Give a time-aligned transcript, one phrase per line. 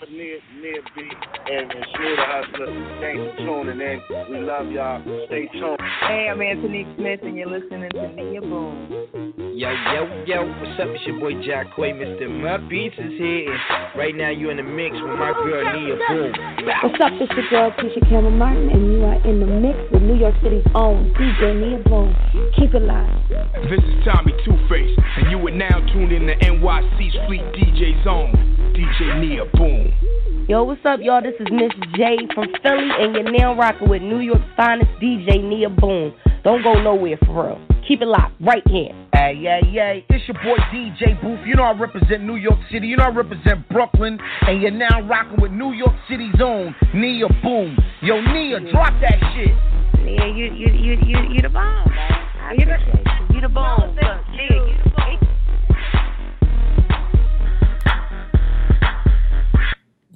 [0.00, 1.02] rapper near near B
[1.50, 3.00] and Shmee the Hustler.
[3.00, 4.00] Thanks for tuning in.
[4.30, 5.02] We love y'all.
[5.26, 5.78] Stay tuned.
[6.06, 8.88] Hey, I'm Anthony Smith, and you're listening to Nia Boom.
[9.56, 10.88] Yo, yo, yo, what's up?
[10.88, 12.28] It's your boy Jack Quay, Mr.
[12.28, 15.96] My Beats is here, and right now you're in the mix with my girl Nia
[16.08, 16.32] Boom.
[16.82, 17.12] What's up?
[17.20, 20.34] It's your girl Tisha Cameron Martin, and you are in the mix with New York
[20.42, 22.14] City's own DJ Nia Boom.
[22.56, 23.08] Keep it live.
[23.70, 28.02] This is Tommy Two Face, and you are now tuned in to NYC's Fleet DJ
[28.04, 28.55] Zone.
[28.76, 30.46] DJ Nia Boom.
[30.50, 31.22] Yo, what's up, y'all?
[31.22, 35.42] This is Miss J from Philly, and you're now rocking with New York's finest DJ
[35.42, 36.12] Nia Boom.
[36.44, 37.66] Don't go nowhere for real.
[37.88, 38.92] Keep it locked right here.
[39.14, 40.00] Hey, yeah, yeah.
[40.10, 41.40] It's your boy DJ Booth.
[41.46, 42.86] You know I represent New York City.
[42.86, 44.18] You know I represent Brooklyn.
[44.42, 47.78] And you're now rocking with New York City's own Nia Boom.
[48.02, 50.04] Yo, Nia, drop that shit.
[50.04, 52.12] Nia, you, you, you, you, you the bomb, man.
[52.42, 53.36] I you the, you.
[53.36, 53.94] you the bomb.
[53.94, 55.35] Look, Nia, you the bomb.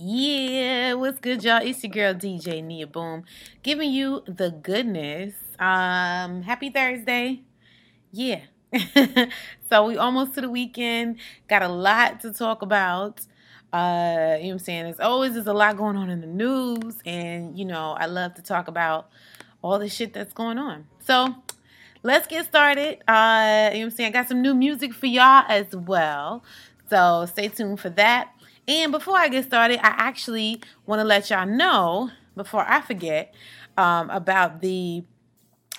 [0.02, 1.60] Yeah, what's good, y'all?
[1.62, 3.24] It's your girl DJ Nia Boom,
[3.62, 5.34] giving you the goodness.
[5.58, 7.42] Um, happy Thursday.
[8.10, 8.40] Yeah.
[9.68, 11.18] so we almost to the weekend.
[11.48, 13.20] Got a lot to talk about.
[13.74, 14.84] Uh, you know what I'm saying?
[14.84, 18.32] There's always there's a lot going on in the news, and you know, I love
[18.36, 19.10] to talk about
[19.60, 20.86] all the shit that's going on.
[21.00, 21.34] So
[22.02, 23.02] let's get started.
[23.06, 24.08] Uh, you know what I'm saying?
[24.08, 26.42] I got some new music for y'all as well.
[26.88, 28.32] So stay tuned for that.
[28.68, 33.34] And before I get started, I actually want to let y'all know before I forget
[33.76, 35.04] um, about the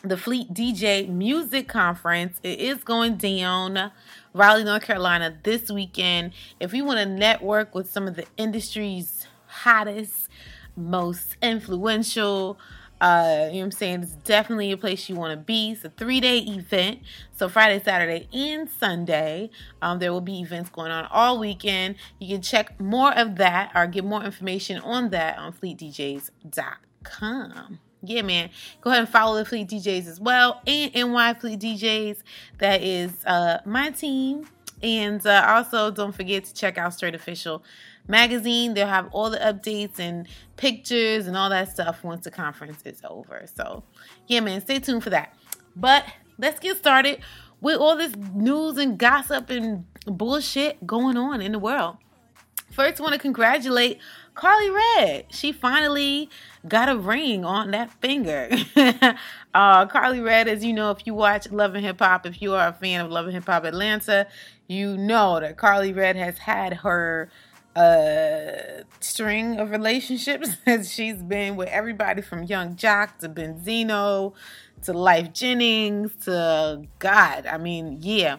[0.03, 2.39] the Fleet DJ Music Conference.
[2.41, 3.91] It is going down
[4.33, 6.33] Raleigh, North Carolina this weekend.
[6.59, 10.27] If you want to network with some of the industry's hottest,
[10.75, 12.57] most influential,
[13.01, 14.03] uh, you know what I'm saying?
[14.03, 15.71] It's definitely a place you want to be.
[15.71, 16.99] It's a three day event.
[17.35, 19.49] So, Friday, Saturday, and Sunday.
[19.81, 21.95] Um, there will be events going on all weekend.
[22.19, 27.79] You can check more of that or get more information on that on fleetdjs.com.
[28.03, 28.51] Yeah, man.
[28.81, 30.61] Go ahead and follow the Fleet DJs as well.
[30.65, 32.19] And NY Fleet DJs.
[32.59, 34.47] That is uh, my team.
[34.81, 37.63] And uh, also, don't forget to check out Straight Official
[38.07, 38.73] magazine.
[38.73, 43.01] They'll have all the updates and pictures and all that stuff once the conference is
[43.07, 43.45] over.
[43.53, 43.83] So,
[44.27, 45.35] yeah, man, stay tuned for that.
[45.75, 46.05] But
[46.37, 47.19] let's get started
[47.61, 51.97] with all this news and gossip and bullshit going on in the world.
[52.71, 53.99] First, I want to congratulate
[54.33, 55.25] Karlie Redd.
[55.29, 56.29] She finally
[56.67, 58.47] got a ring on that finger.
[59.53, 62.53] uh, Karlie Redd, as you know, if you watch Love and Hip Hop, if you
[62.53, 64.27] are a fan of Love and Hip Hop Atlanta,
[64.67, 67.29] you know that Karlie Redd has had her
[67.75, 70.57] uh string of relationships
[70.89, 74.33] she's been with everybody from Young Joc to Benzino
[74.83, 77.45] to Lyfe Jennings to God.
[77.45, 78.37] I mean, yeah,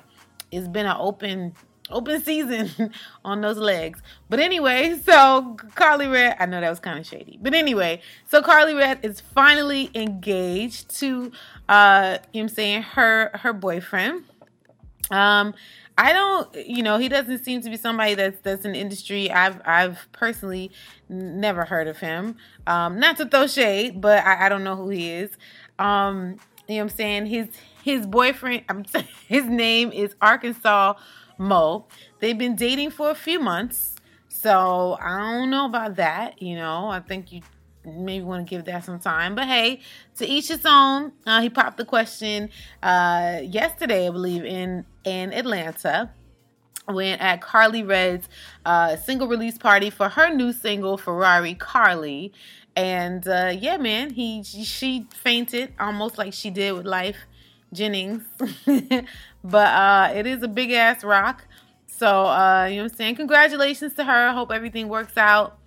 [0.50, 1.54] it's been an open
[1.90, 2.70] open season
[3.24, 4.00] on those legs.
[4.28, 7.38] But anyway, so Karlie Redd, I know that was kind of shady.
[7.40, 11.32] But anyway, so Karlie Redd is finally engaged to
[11.68, 14.24] uh you know I'm saying her her boyfriend.
[15.12, 15.54] Um
[15.98, 19.30] I don't, you know, he doesn't seem to be somebody that's that's the industry.
[19.30, 20.70] I've I've personally
[21.08, 22.36] never heard of him.
[22.66, 25.30] Um, not to throw shade, but I, I don't know who he is.
[25.78, 27.26] Um, you know what I'm saying?
[27.26, 27.48] His
[27.82, 28.84] his boyfriend, I'm,
[29.28, 30.94] his name is Arkansas
[31.38, 31.86] Mo.
[32.20, 33.96] They've been dating for a few months,
[34.28, 36.40] so I don't know about that.
[36.40, 37.42] You know, I think you
[37.84, 39.34] maybe want to give that some time.
[39.34, 39.80] But hey,
[40.16, 41.12] to each his own.
[41.26, 42.50] Uh, he popped the question
[42.82, 46.10] uh, yesterday, I believe, in in Atlanta.
[46.86, 48.28] When at Karlie Redd's
[48.66, 52.32] uh, single release party for her new single Ferrari Carly,
[52.74, 57.16] and uh, yeah, man, he she fainted almost like she did with Lyfe
[57.72, 58.24] Jennings,
[59.44, 61.46] but uh, it is a big ass rock.
[61.86, 63.14] So uh, you know what I'm saying?
[63.14, 64.32] Congratulations to her.
[64.32, 65.58] Hope everything works out.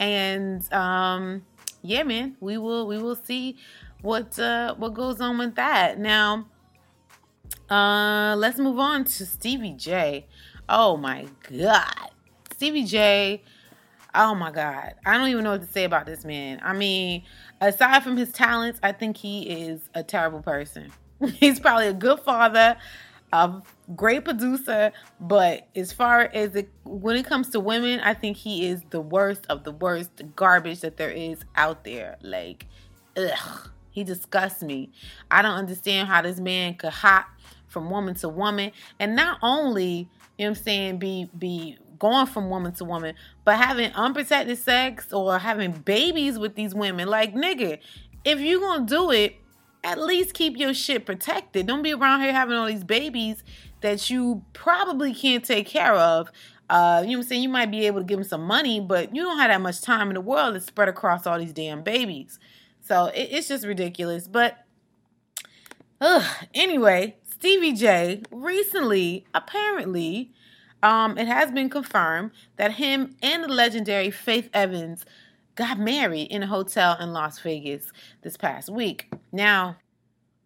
[0.00, 1.42] And um,
[1.84, 3.58] yeah, man, we will we will see
[4.00, 5.98] what uh, what goes on with that.
[5.98, 6.46] Now,
[7.68, 10.26] uh, let's move on to Stevie J.
[10.66, 12.10] Oh my God,
[12.54, 13.42] Stevie J.
[14.14, 16.58] Oh my God, I don't even know what to say about this man.
[16.62, 17.24] I mean,
[17.60, 20.90] aside from his talents, I think he is a terrible person.
[21.34, 22.78] He's probably a good father,
[23.30, 23.60] a
[23.94, 28.66] great producer, but as far as it when it comes to women, I think he
[28.66, 32.16] is the worst of the worst garbage that there is out there.
[32.22, 32.66] Like,
[33.16, 34.90] ugh, he disgusts me.
[35.30, 37.26] I don't understand how this man could hop
[37.66, 40.08] from woman to woman, and not only
[40.38, 43.14] you know what I'm saying be be going from woman to woman,
[43.44, 47.08] but having unprotected sex or having babies with these women.
[47.08, 47.78] Like, nigga,
[48.24, 49.36] if you gonna do it,
[49.84, 51.66] at least keep your shit protected.
[51.66, 53.44] Don't be around here having all these babies
[53.84, 56.32] that you probably can't take care of.
[56.70, 57.42] Uh, you know what I'm saying?
[57.42, 59.82] You might be able to give him some money, but you don't have that much
[59.82, 62.38] time in the world to spread across all these damn babies.
[62.80, 64.26] So it, it's just ridiculous.
[64.26, 64.64] But
[66.00, 70.32] ugh, anyway, Stevie J recently, apparently,
[70.82, 75.04] um, it has been confirmed that him and the legendary Faith Evans
[75.56, 77.92] got married in a hotel in Las Vegas
[78.22, 79.12] this past week.
[79.30, 79.76] Now,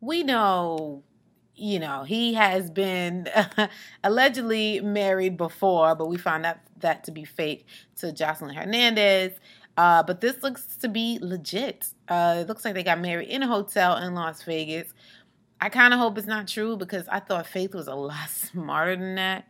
[0.01, 1.05] we know
[1.59, 3.29] you know, he has been
[4.05, 7.67] allegedly married before, but we found out that to be fake
[7.97, 9.33] to Joseline Hernandez.
[9.77, 11.89] Uh, but this looks to be legit.
[12.09, 14.93] Uh, it looks like they got married in a hotel in Las Vegas.
[15.61, 18.97] I kind of hope it's not true because I thought Faith was a lot smarter
[18.97, 19.47] than that.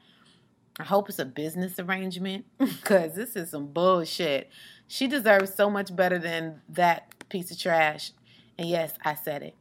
[0.78, 4.50] I hope it's a business arrangement because this is some bullshit.
[4.87, 8.12] She deserves so much better than that piece of trash.
[8.56, 9.55] And yes, I said it.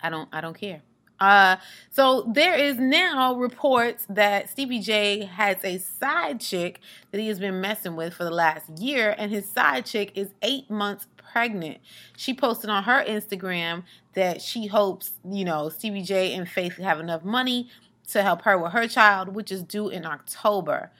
[0.00, 0.82] I don't I don't care.
[1.20, 1.56] Uh,
[1.90, 6.80] so there is now reports that Stevie J has a side chick
[7.10, 10.30] that he has been messing with for the last year, and his side chick is
[10.42, 11.78] eight months pregnant.
[12.16, 13.84] She posted on her Instagram
[14.14, 17.68] that she hopes, you know, Stevie J and Faith have enough money
[18.10, 20.90] to help her with her child, which is due in October.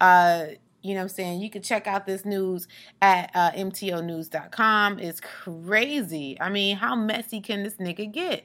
[0.00, 0.46] Uh,
[0.82, 1.40] you know what I'm saying?
[1.40, 2.68] You can check out this news
[3.00, 4.98] at uh, MTOnews.com.
[4.98, 6.38] It's crazy.
[6.40, 8.44] I mean, how messy can this nigga get?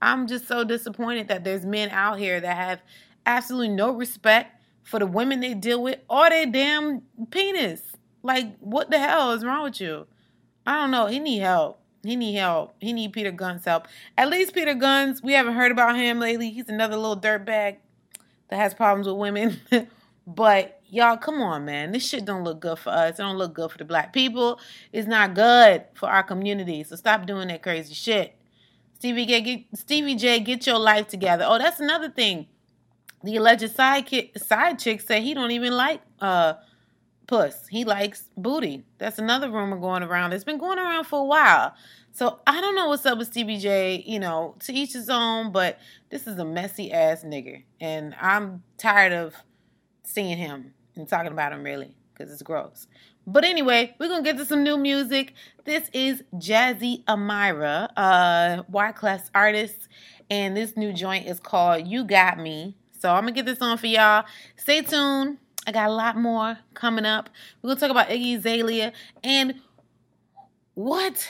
[0.00, 2.82] I'm just so disappointed that there's men out here that have
[3.24, 7.82] absolutely no respect for the women they deal with or their damn penis.
[8.22, 10.06] Like, what the hell is wrong with you?
[10.66, 11.06] I don't know.
[11.06, 11.80] He need help.
[12.04, 12.74] He need help.
[12.80, 13.88] He need Peter Gunz help.
[14.16, 16.50] At least Peter Gunz, we haven't heard about him lately.
[16.50, 17.78] He's another little dirtbag
[18.48, 19.60] that has problems with women.
[20.26, 21.90] but y'all, come on, man.
[21.90, 23.18] This shit don't look good for us.
[23.18, 24.60] It don't look good for the black people.
[24.92, 26.84] It's not good for our community.
[26.84, 28.35] So stop doing that crazy shit.
[29.06, 31.44] Stevie J, get, Stevie J, get your life together.
[31.46, 32.48] Oh, that's another thing.
[33.22, 36.54] The alleged side kick, side chick said he don't even like uh
[37.28, 37.68] puss.
[37.68, 38.84] He likes booty.
[38.98, 40.32] That's another rumor going around.
[40.32, 41.76] It's been going around for a while.
[42.10, 44.02] So I don't know what's up with Stevie J.
[44.04, 45.52] You know, to each his own.
[45.52, 45.78] But
[46.10, 49.36] this is a messy ass nigger, and I'm tired of
[50.02, 52.88] seeing him and talking about him really because it's gross.
[53.26, 55.34] But anyway, we're gonna get to some new music.
[55.64, 59.88] This is Jazzy Amira, uh Y class artist,
[60.30, 62.76] and this new joint is called You Got Me.
[63.00, 64.24] So I'm gonna get this on for y'all.
[64.56, 65.38] Stay tuned.
[65.66, 67.28] I got a lot more coming up.
[67.62, 68.92] We're gonna talk about Iggy Azalea
[69.24, 69.60] and
[70.74, 71.28] what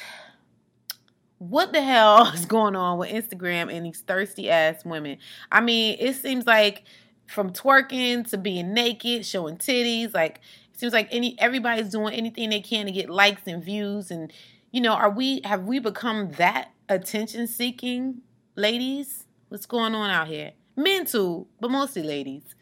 [1.39, 5.17] what the hell is going on with Instagram and these thirsty ass women?
[5.51, 6.85] I mean, it seems like
[7.27, 10.41] from twerking to being naked, showing titties, like
[10.77, 14.33] seems like any everybody's doing anything they can to get likes and views and
[14.71, 18.23] you know are we have we become that attention seeking
[18.55, 19.25] ladies?
[19.49, 20.53] What's going on out here?
[20.77, 22.55] Men too but mostly ladies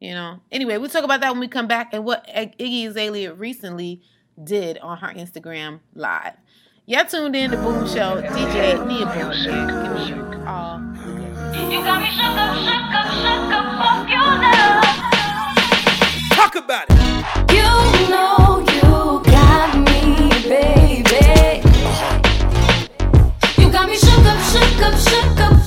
[0.00, 0.40] you know?
[0.50, 4.02] Anyway we'll talk about that when we come back and what iggy azalea recently
[4.42, 6.34] did on her instagram live.
[6.86, 8.20] Y'all tuned in to boom show.
[8.22, 9.30] Dj nia boom
[10.08, 10.80] give me all
[11.70, 15.02] you got me shook up shook up shook up fuck your love
[16.30, 16.91] Talk about it.
[23.96, 25.61] Shook up, shook up, shook up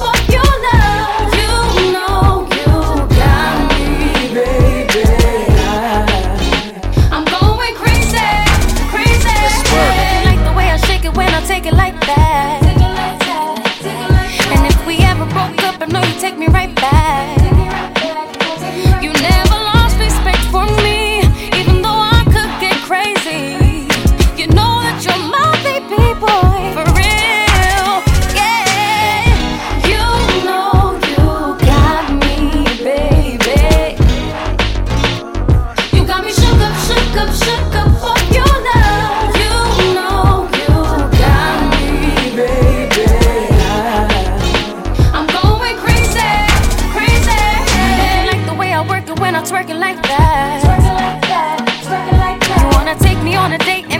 [53.45, 53.94] on a date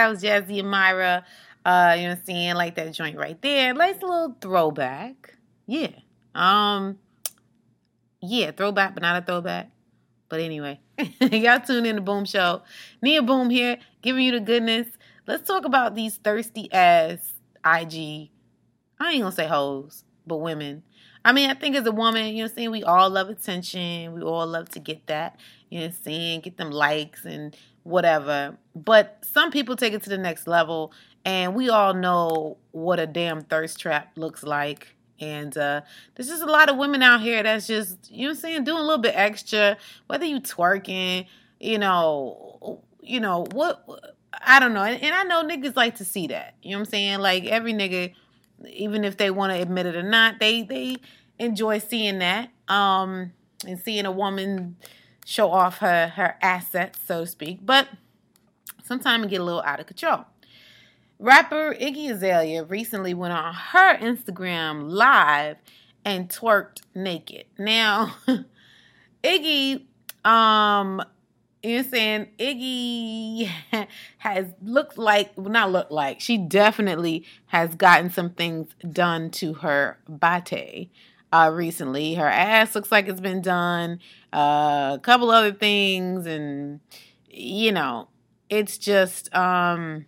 [0.00, 1.24] that was Jazzy Amira.
[1.64, 2.54] Uh, you know what I'm saying?
[2.54, 3.74] Like that joint right there.
[3.74, 5.34] Nice little throwback.
[5.66, 5.90] Yeah.
[6.34, 6.98] Um
[8.22, 9.70] yeah, throwback, but not a throwback.
[10.28, 10.80] But anyway,
[11.20, 12.62] y'all tune in to Boom Show.
[13.02, 14.86] Nia Boom here, giving you the goodness.
[15.26, 17.32] Let's talk about these thirsty ass
[17.64, 18.30] IG.
[18.98, 20.82] I ain't gonna say hoes, but women.
[21.24, 23.28] I mean, I think as a woman, you know what I'm saying, we all love
[23.28, 24.14] attention.
[24.14, 25.38] We all love to get that,
[25.68, 28.56] you know what I'm saying, get them likes and whatever.
[28.74, 30.92] But some people take it to the next level,
[31.24, 34.94] and we all know what a damn thirst trap looks like.
[35.20, 35.82] And uh,
[36.14, 38.78] there's just a lot of women out here that's just, you know I'm saying, doing
[38.78, 41.26] a little bit extra, whether you twerking,
[41.58, 43.84] you know, you know, what,
[44.32, 44.82] I don't know.
[44.82, 46.54] And, and I know niggas like to see that.
[46.62, 47.18] You know what I'm saying?
[47.18, 48.14] Like every nigga,
[48.66, 50.96] even if they want to admit it or not, they they
[51.38, 52.50] enjoy seeing that.
[52.68, 53.32] Um,
[53.66, 54.76] and seeing a woman
[55.30, 57.60] show off her her assets, so to speak.
[57.62, 57.88] But
[58.82, 60.24] sometimes it get a little out of control.
[61.20, 65.56] Rapper Iggy Azalea recently went on her Instagram live
[66.04, 67.44] and twerked naked.
[67.58, 68.16] Now,
[69.24, 69.84] Iggy,
[70.24, 71.00] um,
[71.62, 72.28] you know saying?
[72.38, 73.50] Iggy
[74.18, 79.54] has looked like, well, not looked like, she definitely has gotten some things done to
[79.54, 80.90] her bate
[81.32, 82.14] uh, recently.
[82.14, 84.00] Her ass looks like it's been done,
[84.32, 86.80] uh, a couple other things, and,
[87.28, 88.08] you know,
[88.48, 90.06] it's just, um,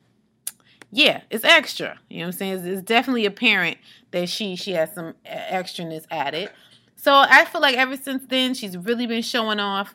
[0.91, 1.99] yeah, it's extra.
[2.11, 2.52] You know what I'm saying?
[2.55, 3.79] It's, it's definitely apparent
[4.11, 6.50] that she she has some extraness added.
[6.97, 9.95] So I feel like ever since then, she's really been showing off.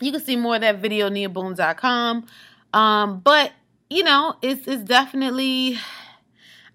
[0.00, 2.26] You can see more of that video niaboom.com.
[2.72, 3.52] Um, but
[3.90, 5.78] you know, it's it's definitely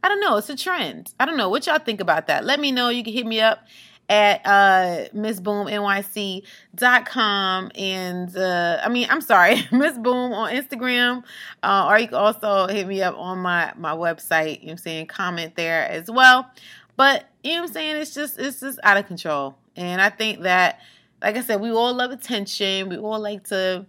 [0.03, 1.13] I don't know, it's a trend.
[1.19, 2.45] I don't know what y'all think about that.
[2.45, 2.89] Let me know.
[2.89, 3.65] You can hit me up
[4.07, 11.23] at uh missboomnyc.com and uh I mean I'm sorry, Miss Boom on Instagram.
[11.63, 14.77] Uh or you can also hit me up on my my website, you know I'm
[14.77, 16.49] saying, comment there as well.
[16.97, 19.57] But you know what I'm saying, it's just it's just out of control.
[19.75, 20.79] And I think that
[21.21, 22.89] like I said, we all love attention.
[22.89, 23.85] We all like to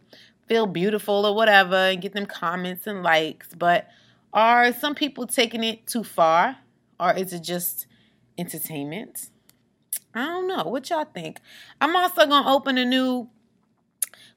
[0.48, 3.88] feel beautiful or whatever and get them comments and likes, but
[4.32, 6.56] are some people taking it too far
[7.00, 7.86] or is it just
[8.38, 9.30] entertainment?
[10.16, 10.64] I don't know.
[10.64, 11.40] What y'all think?
[11.80, 13.28] I'm also gonna open a new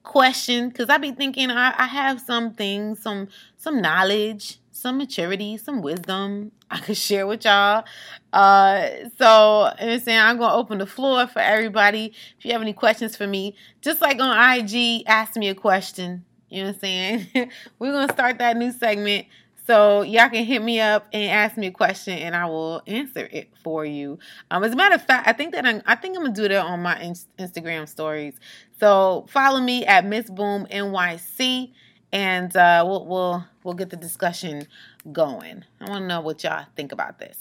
[0.02, 5.56] question because I be thinking I, I have some things, some some knowledge, some maturity,
[5.56, 7.84] some wisdom I could share with y'all.
[8.32, 12.12] Uh, so you know saying I'm gonna open the floor for everybody.
[12.38, 16.24] If you have any questions for me, just like on IG, ask me a question.
[16.50, 17.26] You know what I'm saying?
[17.78, 19.26] We're gonna start that new segment.
[19.70, 23.28] So y'all can hit me up and ask me a question, and I will answer
[23.30, 24.18] it for you.
[24.50, 26.48] Um, as a matter of fact, I think that I'm, I think I'm gonna do
[26.48, 28.34] that on my in- Instagram stories.
[28.80, 31.70] So follow me at Miss Boom NYC,
[32.10, 34.66] and uh, we'll we'll we'll get the discussion
[35.12, 35.64] going.
[35.80, 37.38] I want to know what y'all think about this.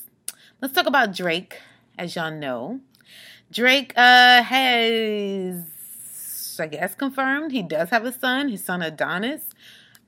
[0.62, 1.59] Let's talk about Drake.
[1.98, 2.79] As y'all know,
[3.51, 5.63] Drake uh, has,
[6.59, 8.50] I guess, confirmed he does have a son.
[8.50, 9.49] His son Adonis.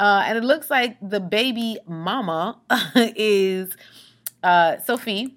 [0.01, 2.59] Uh, and it looks like the baby mama
[2.95, 3.71] is
[4.41, 5.35] uh, Sophie.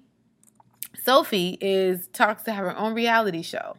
[1.03, 3.77] Sophie is talks to have her own reality show.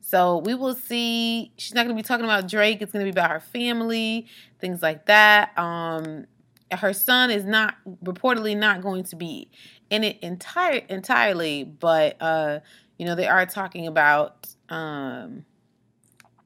[0.00, 1.50] So we will see.
[1.56, 2.80] She's not going to be talking about Drake.
[2.80, 4.28] It's going to be about her family,
[4.60, 5.58] things like that.
[5.58, 6.26] Um,
[6.70, 7.74] her son is not
[8.04, 9.50] reportedly not going to be
[9.90, 12.60] in it entire entirely, but uh,
[12.96, 15.44] you know they are talking about um,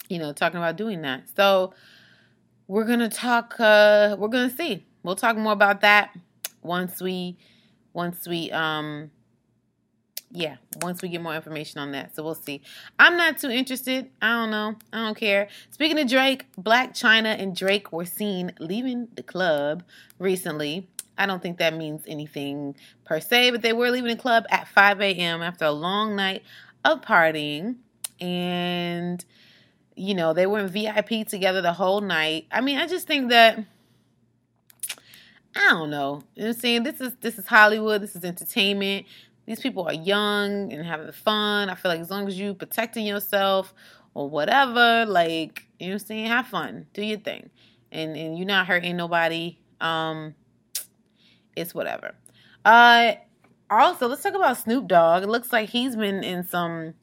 [0.09, 1.25] you know talking about doing that.
[1.37, 1.75] So
[2.69, 4.85] we're gonna talk uh we're gonna see.
[5.03, 6.17] We'll talk more about that
[6.63, 7.37] once we
[7.93, 9.11] once we um
[10.31, 12.15] yeah once we get more information on that.
[12.15, 12.63] So we'll see.
[12.99, 14.11] I'm not too interested.
[14.21, 14.77] I don't know.
[14.93, 15.49] I don't care.
[15.71, 19.85] Speaking of drake Blac Chyna and drake were seen leaving the club
[20.19, 20.89] recently.
[21.19, 24.69] I don't think that means anything per se, but they were leaving the club at
[24.69, 25.43] 5 a.m.
[25.43, 26.43] after a long night
[26.85, 27.77] of partying.
[28.21, 29.25] And,
[29.97, 32.47] you know, they were in VIP together the whole night.
[32.53, 33.59] I mean, I just think that
[35.57, 36.23] I don't know.
[36.35, 36.83] You know I'm saying?
[36.83, 39.07] This is this is Hollywood, this is entertainment.
[39.47, 41.71] These people are young and having fun.
[41.71, 43.73] I feel like as long as you protecting yourself
[44.13, 46.87] or whatever, like, you know I'm saying, have fun.
[46.93, 47.49] Do your thing.
[47.91, 49.59] And and you're not hurting nobody.
[49.81, 50.35] Um
[51.57, 52.15] it's whatever.
[52.65, 53.15] Uh
[53.71, 55.23] also let's talk about Snoop Dogg.
[55.23, 56.95] It looks like he's been in some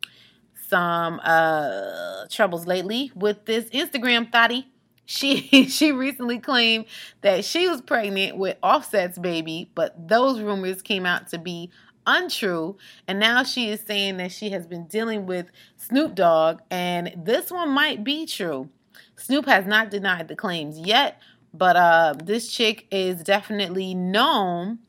[0.74, 4.68] some uh troubles lately with this Instagram thotty.
[5.06, 6.86] She she recently claimed
[7.22, 11.70] that she was pregnant with Offset's baby, but those rumors came out to be
[12.08, 12.76] untrue.
[13.08, 15.46] And now she is saying that she has been dealing with
[15.78, 18.70] Snoop Dogg, and this one might be true.
[19.16, 21.22] Snoop has not denied the claims yet,
[21.54, 24.80] but uh, this chick is definitely known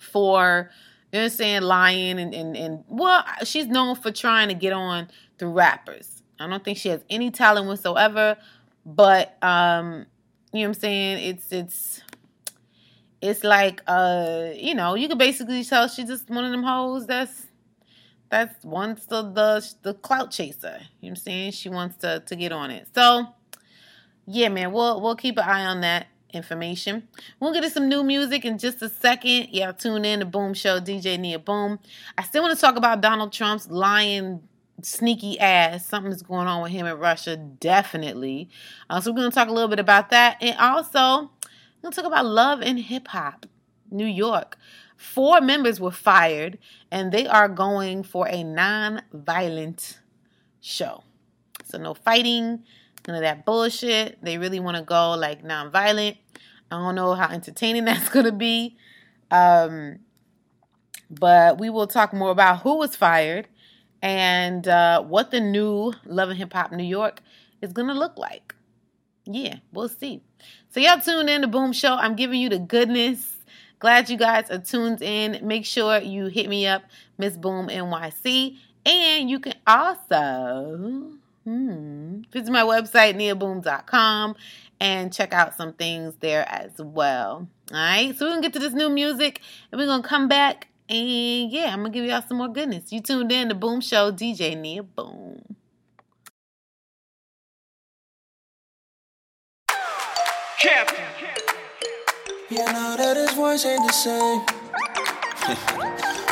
[0.00, 0.70] for
[1.12, 4.54] you know what I'm saying, lying and, and, and well, she's known for trying to
[4.54, 6.22] get on through rappers.
[6.38, 8.36] I don't think she has any talent whatsoever,
[8.86, 10.06] but um,
[10.52, 11.18] you know what I'm saying?
[11.18, 12.02] It's it's
[13.20, 17.06] it's like uh, you know, you can basically tell she's just one of them hoes
[17.06, 17.46] that's
[18.30, 20.78] that's wants the the the clout chaser.
[20.78, 21.52] You know what I'm saying?
[21.52, 22.88] She wants to to get on it.
[22.94, 23.26] So
[24.26, 27.08] yeah, man, we'll we'll keep an eye on that information.
[27.38, 29.48] We'll get to some new music in just a second.
[29.50, 31.78] Yeah, tune in to Boom Show, DJ Nia Boom.
[32.16, 34.42] I still want to talk about Donald Trump's lying
[34.82, 35.86] sneaky ass.
[35.86, 38.48] Something's going on with him in Russia, definitely.
[38.88, 40.38] Uh, so we're going to talk a little bit about that.
[40.40, 43.46] And also, we're going to talk about love and hip hop,
[43.90, 44.56] New York.
[44.96, 46.58] Four members were fired,
[46.90, 49.98] and they are going for a non violent
[50.60, 51.04] show.
[51.64, 52.64] So, no fighting,
[53.06, 54.22] none of that bullshit.
[54.22, 56.16] They really want to go like non-violent.
[56.70, 58.76] I don't know how entertaining that's gonna be.
[59.30, 60.00] Um,
[61.10, 63.48] but we will talk more about who was fired
[64.02, 67.20] and uh, what the new Love and Hip Hop New York
[67.60, 68.54] is gonna look like.
[69.24, 70.22] Yeah, we'll see.
[70.70, 71.94] So y'all tune in to Boom Show.
[71.94, 73.36] I'm giving you the goodness.
[73.78, 75.46] Glad you guys are tuned in.
[75.46, 76.82] Make sure you hit me up,
[77.18, 82.20] Miss Boom NYC, and you can also Hmm.
[82.32, 84.36] Visit my website, niaboom.com,
[84.80, 87.48] and check out some things there as well.
[87.72, 89.40] All right, so we're gonna get to this new music
[89.70, 92.92] and we're gonna come back and yeah, I'm gonna give y'all some more goodness.
[92.92, 95.56] You tuned in to Boom Show, DJ Nia Boom.
[100.58, 101.04] Captain.
[102.50, 104.40] You know that his voice ain't the same.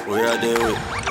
[0.08, 1.07] we out there with.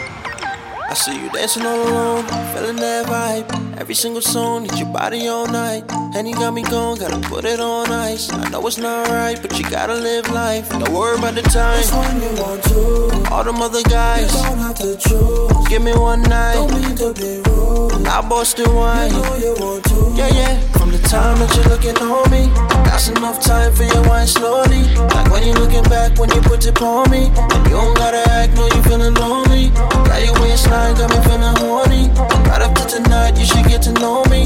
[0.89, 2.23] I see you dancing all alone,
[2.54, 3.78] feeling that vibe.
[3.78, 5.84] Every single song, need your body all night.
[6.15, 8.32] And you got me going, gotta put it on ice.
[8.32, 10.69] I know it's not right, but you gotta live life.
[10.69, 11.78] Don't worry about the time.
[11.78, 13.34] Which one you want to?
[13.34, 14.34] All them other guys.
[14.34, 15.67] You don't have to choose.
[15.67, 16.56] Give me one night.
[16.56, 18.08] Don't mean to be rude.
[18.08, 19.12] I bust the wine.
[19.12, 20.13] You know you want to.
[20.15, 20.60] Yeah, yeah.
[20.80, 22.47] From the time that you're looking on me,
[22.88, 24.84] that's enough time for your wine slowly.
[25.12, 27.28] Like when you're looking back when you put it on me.
[27.28, 29.69] And you don't gotta act, no, you feeling lonely.
[30.08, 32.04] Got your waistline, got me feeling horny.
[32.50, 34.37] Right up to tonight, you should get to know me.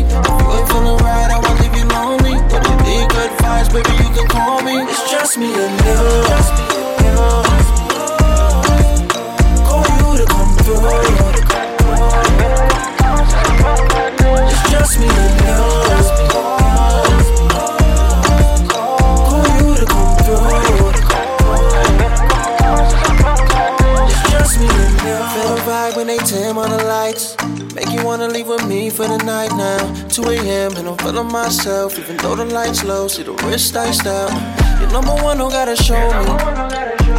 [31.52, 33.10] Myself, even though the lights low.
[33.10, 34.32] See the wrist iced out.
[34.80, 36.32] You're number one, don't gotta show me.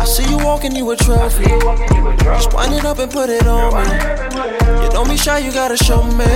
[0.00, 1.44] I see you walking, you a trophy.
[2.24, 3.84] Just wind it up and put it on me.
[4.80, 6.32] You don't be shy, you gotta show me.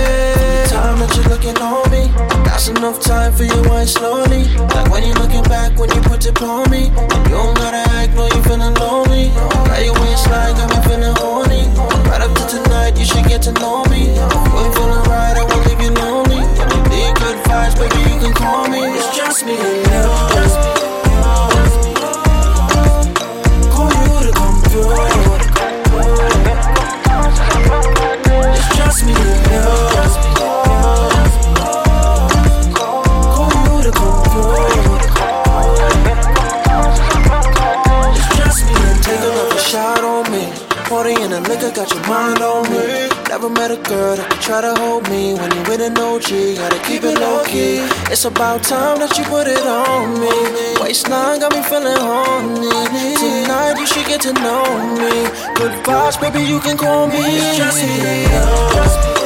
[0.69, 2.05] Time that you're looking on me,
[2.45, 4.45] that's enough time for you wine slowly.
[4.77, 6.93] Like when you're looking back, when you put it on me.
[6.93, 9.33] And you don't gotta act, no, you feeling lonely.
[9.65, 11.65] Got your waistline, got me feeling horny.
[12.05, 14.13] Right up to tonight, you should get to know me.
[14.13, 16.26] Ain't feeling right, I won't leave you lonely.
[17.75, 18.79] Baby, you can call me.
[18.79, 20.03] It's just me and you.
[20.35, 20.73] Just me.
[23.71, 24.91] Call you to come through.
[28.53, 29.65] It's just me and you.
[39.59, 40.43] Shot on me.
[40.87, 43.16] Party liquor, got your mind on me.
[43.37, 46.57] Never met a girl that could try to hold me when you with an OG.
[46.57, 47.77] Gotta keep it low key.
[48.09, 50.81] It's about time that you put it on me.
[50.81, 53.13] Waistline got me feeling horny.
[53.13, 54.65] Tonight you should get to know
[54.97, 55.29] me.
[55.53, 57.37] Good vibes, baby, you can call me.
[57.53, 59.16] Just me,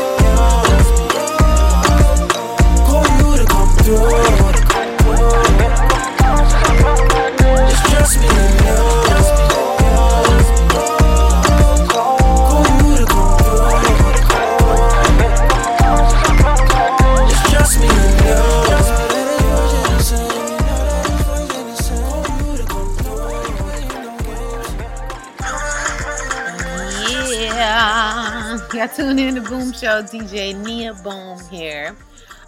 [29.52, 30.02] Boom Show.
[30.02, 31.94] DJ Nia Boom here.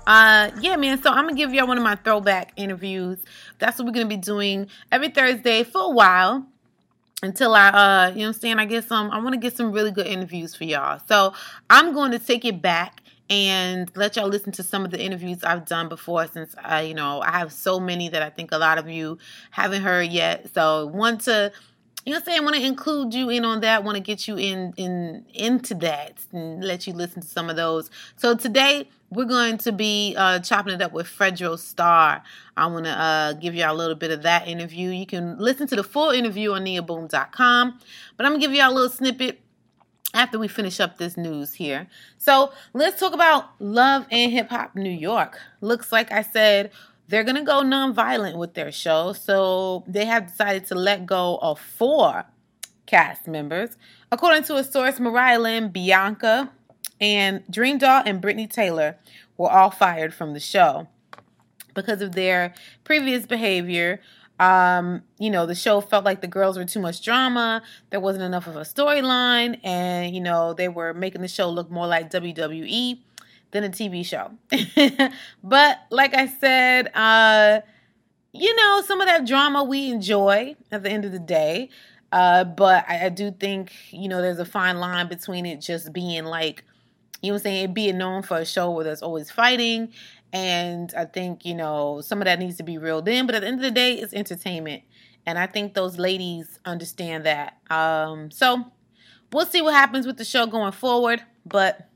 [0.08, 1.04] Uh yeah, man.
[1.04, 3.18] So I'm gonna give y'all one of my throwback interviews.
[3.60, 6.46] That's what we're gonna be doing every Thursday for a while.
[7.22, 9.74] Until I uh you know what I'm saying, I get some I wanna get some
[9.74, 11.02] really good interviews for y'all.
[11.10, 11.34] So
[11.70, 15.44] I'm going to take it back and let y'all listen to some of the interviews
[15.44, 18.58] I've done before since I, you know, I have so many that I think a
[18.58, 19.18] lot of you
[19.52, 20.54] haven't heard yet.
[20.54, 21.52] So want to
[22.06, 22.44] you know what I'm saying?
[22.44, 23.84] Want to include you in on that.
[23.84, 27.56] Want to get you in in into that and let you listen to some of
[27.56, 27.90] those.
[28.18, 32.22] So today we're going to be uh, chopping it up with Fredro Starr.
[32.58, 34.90] I want to uh, give y'all a little bit of that interview.
[34.90, 37.80] You can listen to the full interview on niaboom.com,
[38.18, 39.40] but I'm gonna give y'all a little snippet
[40.14, 41.88] after we finish up this news here.
[42.18, 45.40] So let's talk about Love and Hip Hop New York.
[45.62, 46.72] Looks like I said
[47.08, 49.14] they're going to go nonviolent with their show.
[49.14, 52.26] So they have decided to let go of four
[52.86, 53.78] cast members.
[54.12, 56.52] According to a source, Mariah Lynn, Bianca,
[57.00, 58.98] and Dream Doll and Brittney Taylor
[59.38, 60.88] were all fired from the show
[61.74, 64.00] because of their previous behavior.
[64.40, 67.62] Um, you know, the show felt like the girls were too much drama.
[67.90, 71.70] There wasn't enough of a storyline, and you know, they were making the show look
[71.70, 73.00] more like WWE
[73.54, 74.32] than a TV show.
[75.44, 77.62] but like I said, uh,
[78.34, 81.70] you know, some of that drama we enjoy at the end of the day.
[82.12, 85.94] Uh, but I, I do think, you know, there's a fine line between it just
[85.94, 86.64] being like,
[87.22, 89.94] you know I'm saying, it being known for a show where there's always fighting.
[90.34, 93.26] And I think, you know, some of that needs to be reeled in.
[93.26, 94.84] But at the end of the day, it's entertainment.
[95.26, 97.58] And I think those ladies understand that.
[97.70, 98.66] Um, so
[99.32, 101.24] we'll see what happens with the show going forward.
[101.46, 101.90] But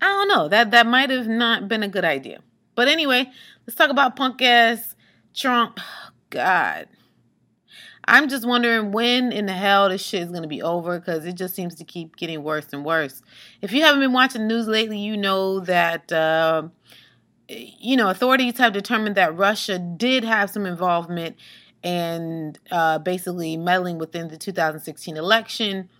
[0.00, 0.48] I don't know.
[0.48, 2.40] That that might have not been a good idea.
[2.74, 3.30] But anyway,
[3.66, 4.94] let's talk about punk ass
[5.34, 5.80] Trump.
[6.30, 6.88] God.
[8.04, 11.26] I'm just wondering when in the hell this shit is going to be over because
[11.26, 13.22] it just seems to keep getting worse and worse.
[13.60, 16.68] If you haven't been watching news lately, you know that, uh,
[17.48, 21.36] you know, authorities have determined that Russia did have some involvement
[21.84, 25.90] and uh, basically meddling within the 2016 election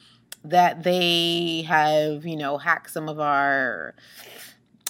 [0.44, 3.94] that they have, you know, hacked some of our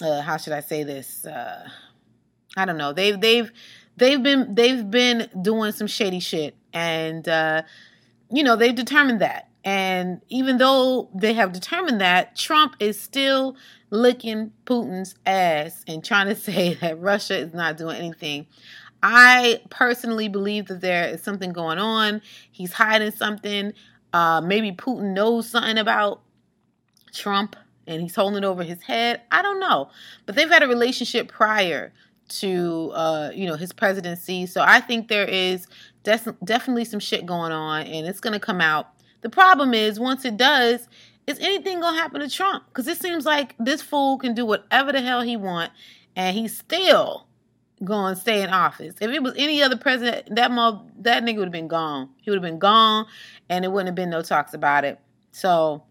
[0.01, 1.25] uh, how should I say this?
[1.27, 1.69] Uh,
[2.57, 2.93] I don't know.
[2.93, 3.51] They've they've
[3.97, 7.63] they've been they've been doing some shady shit, and uh,
[8.31, 9.49] you know they've determined that.
[9.65, 13.57] And even though they have determined that, Trump is still
[13.91, 18.47] licking Putin's ass and trying to say that Russia is not doing anything.
[19.01, 22.21] I personally believe that there is something going on.
[22.51, 23.73] He's hiding something.
[24.13, 26.23] Uh, maybe Putin knows something about
[27.13, 29.23] Trump and he's holding it over his head.
[29.31, 29.91] I don't know,
[30.27, 31.93] but they've had a relationship prior
[32.29, 35.67] to uh, you know his presidency, so I think there is
[36.05, 38.89] definitely some shit going on, and it's gonna come out.
[39.23, 40.89] The problem is once it does,
[41.27, 42.65] is anything gonna happen to Trump?
[42.69, 45.73] Because it seems like this fool can do whatever the hell he want,
[46.15, 47.28] and he's still
[47.85, 48.95] going stay in office.
[49.01, 52.11] If it was any other president, that mo- that nigga would have been gone.
[52.21, 53.07] He would have been gone,
[53.49, 54.99] and it wouldn't have been no talks about it.
[55.33, 55.83] So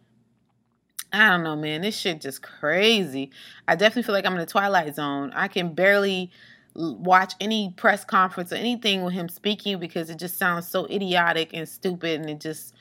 [1.12, 1.82] I don't know, man.
[1.82, 3.32] This shit just crazy.
[3.68, 5.32] I definitely feel like I'm in the twilight zone.
[5.36, 6.32] I can barely
[6.76, 11.52] watch any press conference or anything with him speaking because it just sounds so idiotic
[11.54, 12.74] and stupid, and it just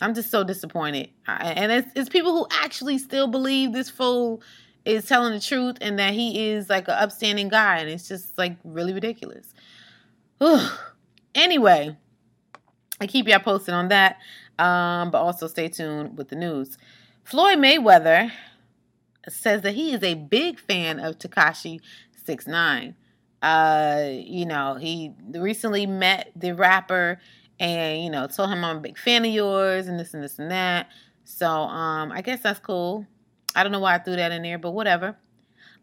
[0.00, 1.10] I'm just so disappointed.
[1.26, 4.42] And it's, it's people who actually still believe this fool
[4.84, 8.36] is telling the truth and that he is like an upstanding guy, and it's just
[8.36, 9.54] like really ridiculous.
[11.34, 11.96] anyway,
[13.00, 14.18] I keep y'all posted on that,
[14.58, 16.78] um, but also stay tuned with the news.
[17.24, 18.32] Floyd Mayweather
[19.28, 21.80] says that he is a big fan of Tekashi
[22.24, 22.96] Six Nine.
[23.40, 27.18] Uh, you know, he recently met the rapper
[27.58, 30.38] and you know told him I'm a big fan of yours and this and this
[30.38, 30.88] and that.
[31.24, 33.06] So um, I guess that's cool.
[33.54, 35.16] I don't know why I threw that in there, but whatever.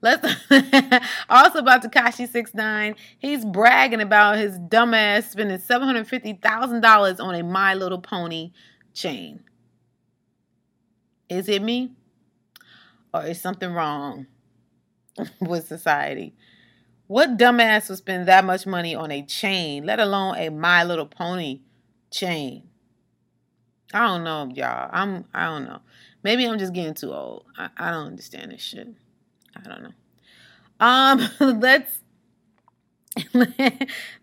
[0.01, 0.25] Let's
[1.29, 2.95] also about Tekashi Six Nine.
[3.19, 7.99] He's bragging about his dumbass spending seven hundred fifty thousand dollars on a My Little
[7.99, 8.51] Pony
[8.93, 9.41] chain.
[11.29, 11.91] Is it me?
[13.13, 14.27] or is something wrong
[15.41, 16.35] with society?
[17.07, 21.07] What dumbass would spend that much money on a chain, let alone a My Little
[21.07, 21.61] Pony
[22.11, 22.69] chain?
[23.93, 24.89] I don't know, y'all.
[24.93, 25.79] I'm I don't know.
[26.23, 27.45] Maybe I'm just getting too old.
[27.57, 28.87] I, I don't understand this shit.
[29.55, 29.93] I don't know.
[30.79, 31.29] Um,
[31.59, 31.99] let's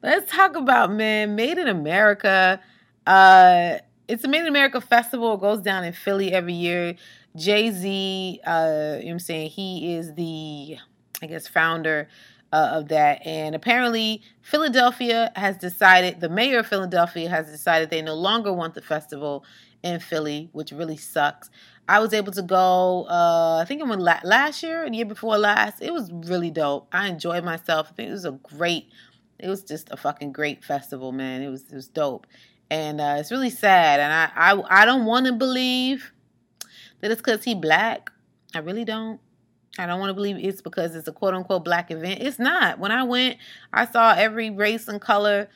[0.02, 2.60] let's talk about man, Made in America.
[3.06, 3.78] Uh
[4.08, 5.34] it's a Made in America festival.
[5.34, 6.94] It goes down in Philly every year.
[7.36, 9.50] Jay Z, uh, you know what I'm saying?
[9.50, 10.78] He is the,
[11.20, 12.08] I guess, founder
[12.52, 13.26] uh, of that.
[13.26, 18.74] And apparently, Philadelphia has decided, the mayor of Philadelphia has decided they no longer want
[18.74, 19.44] the festival
[19.82, 21.50] in Philly, which really sucks.
[21.88, 25.04] I was able to go, uh, I think it went la- last year, and year
[25.04, 25.80] before last.
[25.80, 26.88] It was really dope.
[26.92, 27.88] I enjoyed myself.
[27.90, 28.88] I think it was a great,
[29.38, 31.42] it was just a fucking great festival, man.
[31.42, 32.26] It was, it was dope.
[32.70, 34.00] And uh, it's really sad.
[34.00, 36.12] And I, I, I don't want to believe
[37.00, 38.10] that it's because he black.
[38.54, 39.20] I really don't.
[39.78, 42.22] I don't want to believe it's because it's a quote unquote black event.
[42.22, 42.78] It's not.
[42.78, 43.36] When I went,
[43.72, 45.48] I saw every race and color,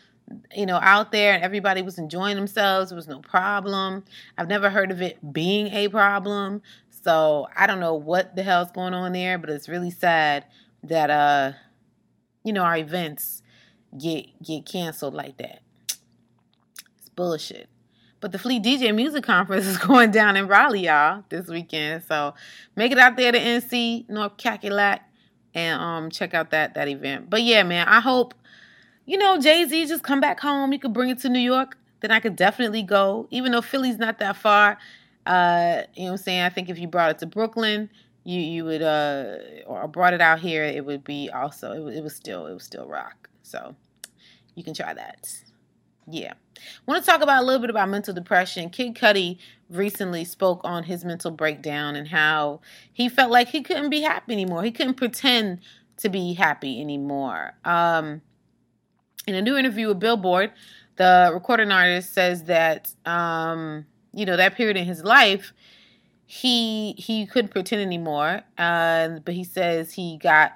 [0.55, 2.91] you know, out there and everybody was enjoying themselves.
[2.91, 4.05] There was no problem.
[4.39, 6.63] I've never heard of it being a problem.
[7.03, 10.45] So I don't know what the hell's going on there, but it's really sad
[10.83, 11.53] that uh
[12.45, 13.43] you know our events
[13.99, 15.61] get get canceled like that.
[16.99, 17.69] It's bullshit.
[18.21, 22.05] But the Fleet DJ Music Conference is going down in Raleigh, y'all, this weekend.
[22.07, 22.35] So
[22.77, 25.01] make it out there to NC, North Cackalack,
[25.55, 27.31] and um check out that that event.
[27.31, 28.35] But yeah, man, I hope,
[29.11, 30.73] you know, Jay-Z just come back home.
[30.73, 31.77] You could bring it to New York.
[31.99, 33.27] Then I could definitely go.
[33.33, 34.79] Even though Philly's not that far.
[35.27, 36.43] Uh, you know what I'm saying?
[36.43, 37.91] I think if you brought it to Brooklyn,
[38.23, 42.05] you you would uh or brought it out here, it would be also it, it
[42.05, 43.29] was still it was still rock.
[43.43, 43.75] So
[44.55, 45.27] you can try that.
[46.07, 46.35] Yeah.
[46.87, 48.71] Want to talk about a little bit about mental depression.
[48.71, 52.61] Kid Cudi recently spoke on his mental breakdown and how
[52.93, 54.63] he felt like he couldn't be happy anymore.
[54.63, 55.59] He couldn't pretend
[55.97, 57.55] to be happy anymore.
[57.65, 58.23] Um,
[59.27, 60.53] in a new interview with Billboard,
[60.97, 65.53] the recording artist says that um, you know that period in his life
[66.33, 68.43] he he couldn't pretend anymore.
[68.57, 70.53] Uh, but he says he got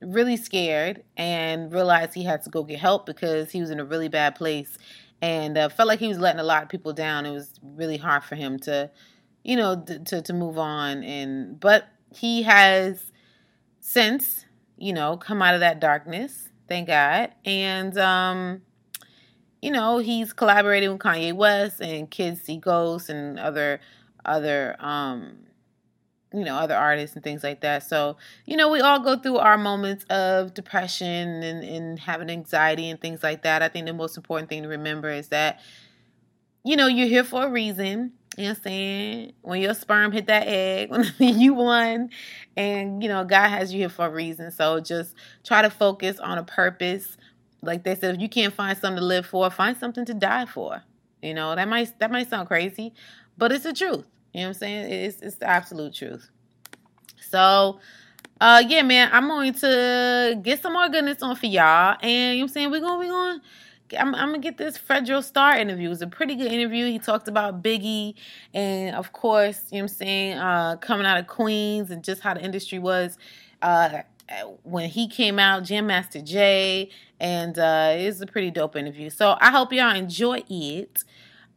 [0.00, 3.84] really scared and realized he had to go get help because he was in a
[3.84, 4.78] really bad place
[5.20, 7.26] and uh, felt like he was letting a lot of people down.
[7.26, 8.90] It was really hard for him to,
[9.44, 11.04] you know, to to move on.
[11.04, 13.12] And but he has
[13.80, 14.46] since,
[14.78, 16.48] you know, come out of that darkness.
[16.70, 17.32] Thank God.
[17.44, 18.62] And um,
[19.60, 23.80] you know, he's collaborating with Kanye West and Kids See Ghosts and other
[24.24, 25.38] other um
[26.32, 27.82] you know other artists and things like that.
[27.82, 32.88] So you know we all go through our moments of depression and, and having anxiety
[32.88, 33.62] and things like that.
[33.62, 35.58] I think the most important thing to remember is that
[36.62, 40.12] you know you're here for a reason you know what i'm saying when your sperm
[40.12, 42.10] hit that egg you won
[42.56, 45.14] and you know god has you here for a reason so just
[45.44, 47.16] try to focus on a purpose
[47.62, 50.46] like they said if you can't find something to live for find something to die
[50.46, 50.82] for
[51.22, 52.92] you know that might that might sound crazy
[53.36, 54.92] but it's the truth you know what I'm saying?
[54.92, 56.30] It's it's the absolute truth.
[57.30, 57.80] So
[58.40, 61.96] uh yeah, man, I'm going to get some more goodness on for y'all.
[62.00, 62.70] And you know what I'm saying?
[62.70, 63.40] We're gonna we're going
[63.98, 65.86] I'm, I'm gonna get this Fredro Starr interview.
[65.86, 66.86] It was a pretty good interview.
[66.86, 68.14] He talked about Biggie
[68.54, 72.34] and of course, you know I'm saying, uh coming out of Queens and just how
[72.34, 73.18] the industry was
[73.62, 74.02] uh
[74.62, 79.10] when he came out, Jam Master Jay, and uh it was a pretty dope interview.
[79.10, 81.04] So I hope y'all enjoy it.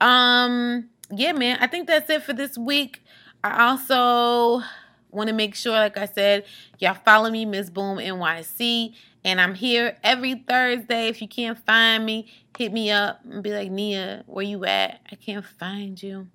[0.02, 3.04] Um yeah, man, I think that's it for this week.
[3.44, 4.64] I also
[5.12, 6.46] want to make sure, like I said,
[6.80, 8.96] y'all follow me, Miss Boom NYC.
[9.26, 11.08] And I'm here every Thursday.
[11.08, 15.00] If you can't find me, hit me up and be like, Nia, where you at?
[15.12, 16.28] I can't find you.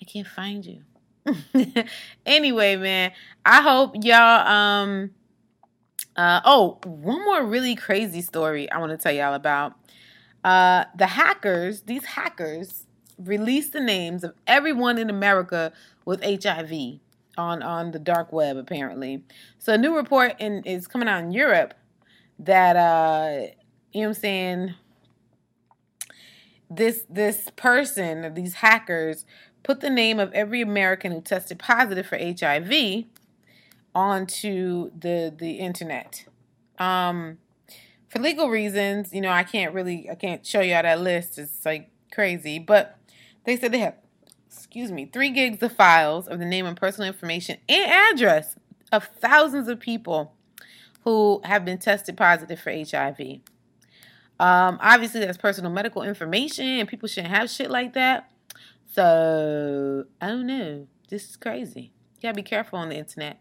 [0.00, 0.82] I can't find you.
[2.26, 3.12] anyway, man,
[3.44, 5.10] I hope y'all um
[6.16, 9.74] uh oh, one more really crazy story I want to tell y'all about.
[10.44, 12.86] Uh the hackers, these hackers
[13.18, 15.72] released the names of everyone in America
[16.04, 17.00] with HIV
[17.36, 19.22] on on the dark web apparently.
[19.58, 21.74] So a new report in, is coming out in Europe
[22.38, 23.46] that uh
[23.92, 24.74] you know what I'm saying
[26.68, 29.24] this this person, these hackers
[29.62, 33.04] put the name of every American who tested positive for HIV
[33.94, 36.26] onto the the internet.
[36.78, 37.38] Um
[38.08, 41.38] for legal reasons, you know, I can't really I can't show you all that list.
[41.38, 42.98] It's like crazy, but
[43.44, 43.94] they said they have,
[44.56, 48.56] excuse me, three gigs of files of the name and personal information and address
[48.92, 50.34] of thousands of people
[51.04, 53.40] who have been tested positive for HIV.
[54.38, 58.30] Um, obviously, that's personal medical information, and people shouldn't have shit like that.
[58.92, 60.86] So I don't know.
[61.08, 61.92] This is crazy.
[62.16, 63.40] You gotta be careful on the internet.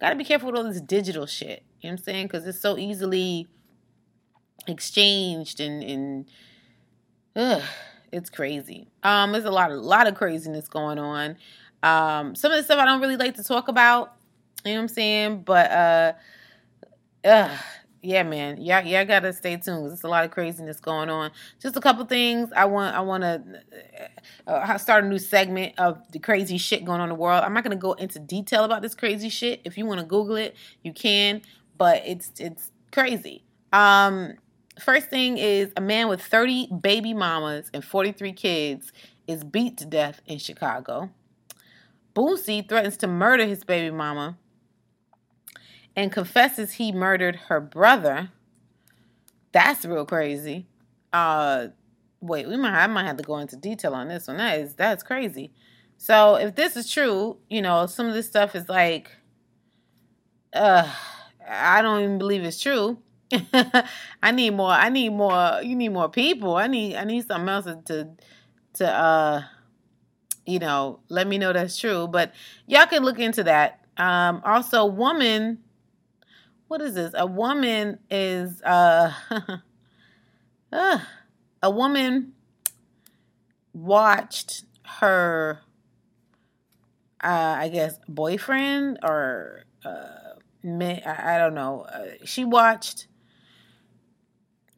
[0.00, 1.64] Gotta be careful with all this digital shit.
[1.80, 2.26] You know what I'm saying?
[2.26, 3.48] Because it's so easily
[4.66, 6.30] exchanged and and
[7.34, 7.62] ugh,
[8.12, 8.88] it's crazy.
[9.02, 11.36] Um, there's a lot of lot of craziness going on.
[11.82, 14.14] Um, some of the stuff I don't really like to talk about.
[14.64, 15.42] You know what I'm saying?
[15.42, 16.12] But uh,
[17.24, 17.58] ugh,
[18.02, 21.30] yeah, man, yeah, yeah, I gotta stay tuned there's a lot of craziness going on.
[21.60, 22.94] Just a couple things I want.
[22.96, 23.42] I want to
[24.46, 27.44] uh, start a new segment of the crazy shit going on in the world.
[27.44, 29.60] I'm not gonna go into detail about this crazy shit.
[29.64, 31.42] If you want to Google it, you can.
[31.76, 33.44] But it's it's crazy.
[33.72, 34.34] Um,
[34.80, 38.92] first thing is a man with 30 baby mamas and 43 kids
[39.26, 41.10] is beat to death in Chicago.
[42.14, 44.36] Boosie threatens to murder his baby mama
[45.94, 48.30] and confesses he murdered her brother.
[49.52, 50.66] That's real crazy.
[51.12, 51.68] Uh
[52.20, 54.38] wait, we might I might have to go into detail on this one.
[54.38, 55.52] That is that's crazy.
[55.96, 59.10] So if this is true, you know, some of this stuff is like
[60.52, 60.92] uh
[61.48, 62.98] I don't even believe it's true.
[64.22, 66.56] I need more I need more you need more people.
[66.56, 68.08] I need I need something else to
[68.74, 69.42] to uh
[70.46, 72.08] you know, let me know that's true.
[72.08, 72.32] But
[72.66, 73.84] y'all can look into that.
[73.96, 75.58] Um also woman
[76.68, 77.12] what is this?
[77.14, 79.12] A woman is uh,
[80.72, 80.98] uh
[81.62, 82.32] a woman
[83.72, 85.60] watched her
[87.22, 90.18] uh I guess boyfriend or uh
[90.64, 91.82] I, don't know.
[91.82, 93.06] Uh, she watched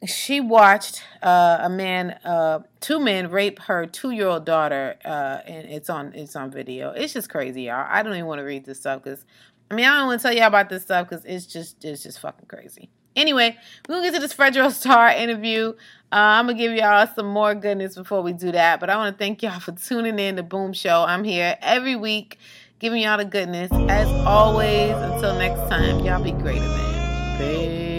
[0.05, 5.89] she watched uh, a man, uh, two men rape her two-year-old daughter, uh, and it's
[5.89, 6.91] on it's on video.
[6.91, 7.85] It's just crazy, y'all.
[7.87, 9.25] I don't even want to read this stuff because,
[9.69, 12.03] I mean, I don't want to tell y'all about this stuff because it's just it's
[12.03, 12.89] just fucking crazy.
[13.15, 13.55] Anyway,
[13.87, 15.73] we're gonna get to this Fredro Starr interview.
[16.11, 19.15] Uh, I'm gonna give y'all some more goodness before we do that, but I want
[19.15, 21.03] to thank y'all for tuning in to Boom Show.
[21.07, 22.39] I'm here every week
[22.79, 23.71] giving y'all the goodness.
[23.87, 27.37] As always, until next time, y'all be greater than.
[27.37, 27.90] Peace.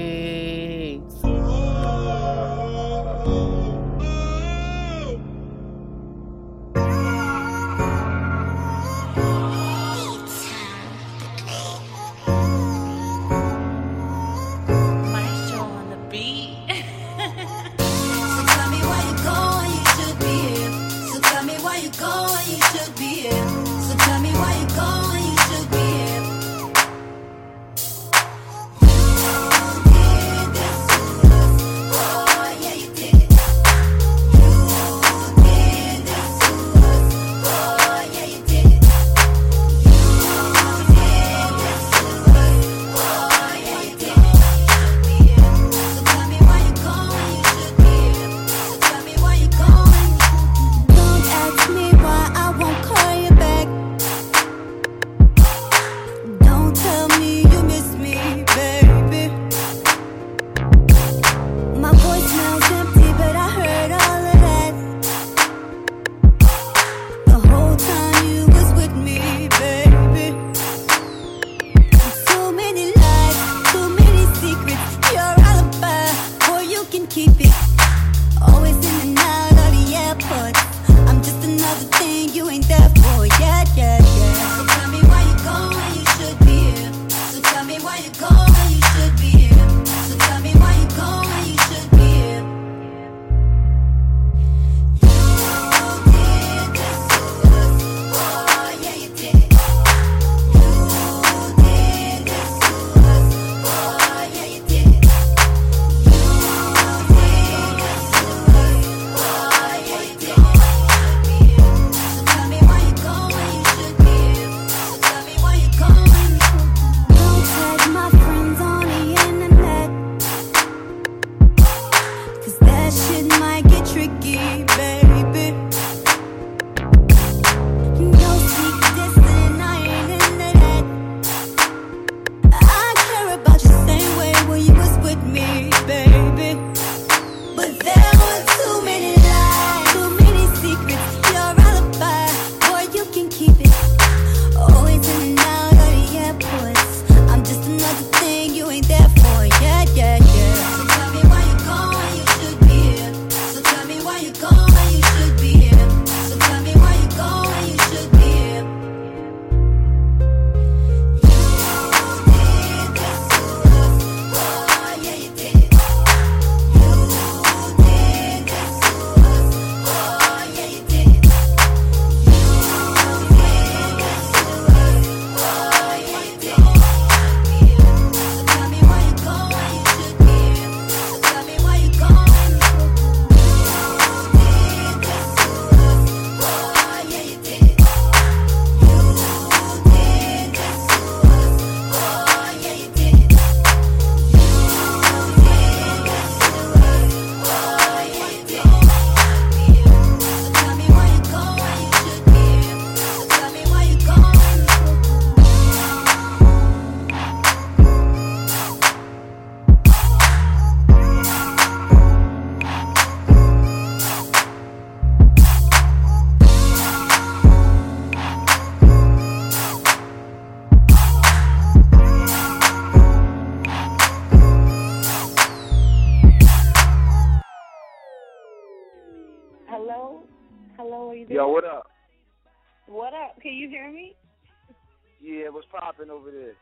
[236.03, 236.55] Popping over there?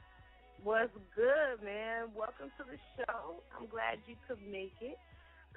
[0.62, 2.08] What's good, man?
[2.16, 3.42] Welcome to the show.
[3.56, 4.98] I'm glad you could make it.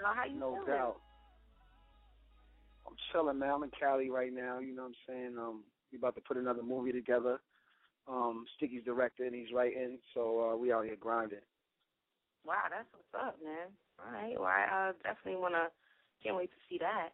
[0.01, 0.67] Now, how you No feeling?
[0.67, 0.95] doubt.
[2.87, 3.51] I'm chilling, man.
[3.51, 4.59] I'm in Cali right now.
[4.59, 5.35] You know what I'm saying?
[5.37, 7.39] Um, we about to put another movie together.
[8.07, 11.43] Um, Sticky's director and he's writing, so uh, we out here grinding.
[12.45, 13.71] Wow, that's what's up, man.
[13.99, 14.35] All right.
[14.35, 15.67] Well, I uh, definitely want to,
[16.21, 17.09] can't wait to see that.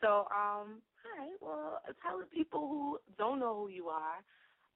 [0.00, 1.34] So, um, all right.
[1.40, 4.22] Well, tell the people who don't know who you are,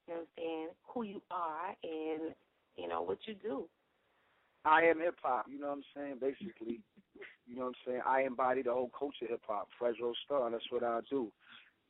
[0.06, 2.34] you know what I'm saying, who you are and,
[2.76, 3.68] you know, what you do.
[4.64, 6.16] I am hip hop, you know what I'm saying?
[6.20, 6.80] Basically,
[7.46, 8.00] you know what I'm saying?
[8.06, 9.68] I embody the whole culture of hip hop.
[9.80, 11.30] Fredro Starr, that's what I do.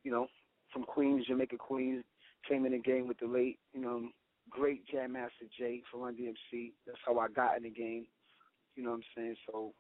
[0.05, 0.27] You know,
[0.73, 2.05] from Queens, Jamaica, Queens,
[2.47, 4.09] came in the game with the late, you know,
[4.51, 6.73] great Jam Master Jay from Run DMC.
[6.87, 8.07] That's how I got in the game.
[8.77, 9.37] You know what I'm saying?
[9.51, 9.73] So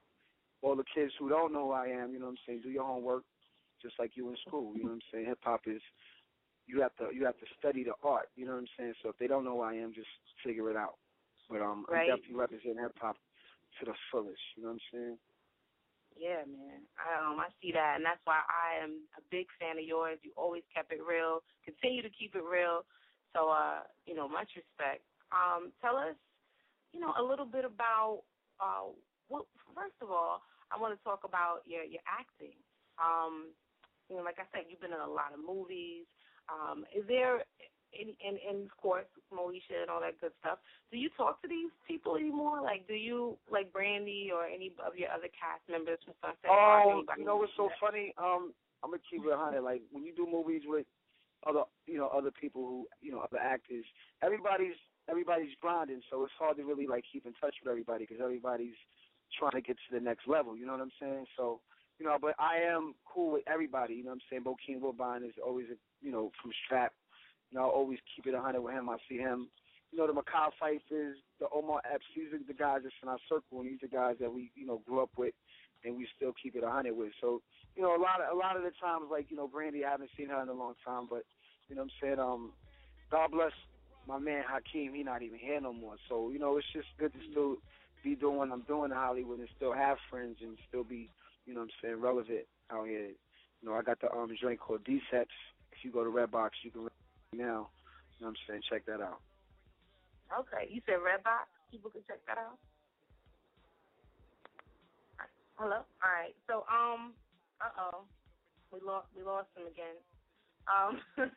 [0.62, 2.70] all the kids who don't know who I am, you know what I'm saying, do
[2.70, 3.22] your homework
[3.82, 4.72] just like you in school.
[4.74, 5.26] You know what I'm saying?
[5.26, 5.82] Hip hop is
[6.66, 8.94] you have to you have to study the art, you know what I'm saying?
[9.02, 10.08] So if they don't know who I am, just
[10.44, 10.96] figure it out.
[11.48, 12.10] But um Right.
[12.10, 13.16] I'm definitely representing hip hop
[13.80, 15.18] to the fullest, you know what I'm saying?
[16.16, 16.88] Yeah, man.
[16.96, 20.18] I, um, I see that, and that's why I am a big fan of yours.
[20.24, 21.44] You always kept it real.
[21.64, 22.88] Continue to keep it real.
[23.36, 25.04] So, uh, you know, much respect.
[25.28, 26.16] Um, tell us,
[26.92, 28.24] you know, a little bit about.
[28.56, 28.96] Uh,
[29.28, 29.44] what,
[29.76, 30.40] first of all,
[30.72, 32.56] I want to talk about your your acting.
[32.96, 33.52] Um,
[34.08, 36.08] you know, like I said, you've been in a lot of movies.
[36.49, 37.42] Um, is there
[37.94, 40.59] any, and, and of course, Moesha and all that good stuff.
[40.92, 42.61] Do you talk to these people anymore?
[42.62, 46.51] Like, do you like Brandy or any of your other cast members from Sunset?
[46.51, 48.12] Oh, you know what's so funny?
[48.18, 48.53] Um,
[48.84, 49.62] I'm gonna keep it a hundred.
[49.62, 50.86] Like when you do movies with
[51.47, 53.84] other, you know, other people who, you know, other actors,
[54.22, 54.76] everybody's
[55.09, 58.78] everybody's grinding, so it's hard to really like keep in touch with everybody because everybody's
[59.38, 60.57] trying to get to the next level.
[60.57, 61.26] You know what I'm saying?
[61.36, 61.61] So,
[61.99, 63.94] you know, but I am cool with everybody.
[63.94, 64.44] You know what I'm saying?
[64.44, 66.92] Bokeem Woodbine is always, a, you know, from Strap.
[67.51, 68.88] You know, I always keep it a hundred with him.
[68.88, 69.49] I see him.
[69.92, 73.18] You know, the Mekhi Phifers, the Omar Epps, these are the guys that's in our
[73.28, 75.32] circle, and these are guys that we, you know, grew up with,
[75.84, 77.12] and we still keep it a hundred with.
[77.20, 77.40] So,
[77.76, 79.92] you know, a lot of a lot of the times, like you know, Brandy, I
[79.92, 81.22] haven't seen her in a long time, but
[81.68, 82.53] you know, what I'm saying, um,
[83.11, 83.53] God bless
[84.07, 84.94] my man Hakeem.
[84.94, 85.97] He not even here no more.
[86.09, 87.57] So, you know, it's just good to still
[88.05, 91.11] be doing what I'm doing in Hollywood and still have friends and still be,
[91.47, 93.14] you know, what I'm saying, relevant out here.
[93.62, 95.30] You know, I got the um joint called D-Sets.
[95.72, 96.90] If you go to Redbox, you can now.
[97.32, 97.68] You know
[98.18, 98.62] what I'm saying?
[98.68, 99.20] Check that out.
[100.32, 101.47] Okay, you said Redbox.
[101.70, 102.59] People can check that out.
[105.57, 105.86] Hello.
[106.05, 106.34] All right.
[106.47, 107.14] So, um,
[107.61, 108.05] uh oh,
[108.72, 109.97] we lost we lost him again.
[110.68, 111.01] Um,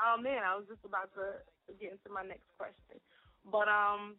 [0.00, 1.42] oh man, I was just about to
[1.76, 2.96] get into my next question,
[3.50, 4.16] but um,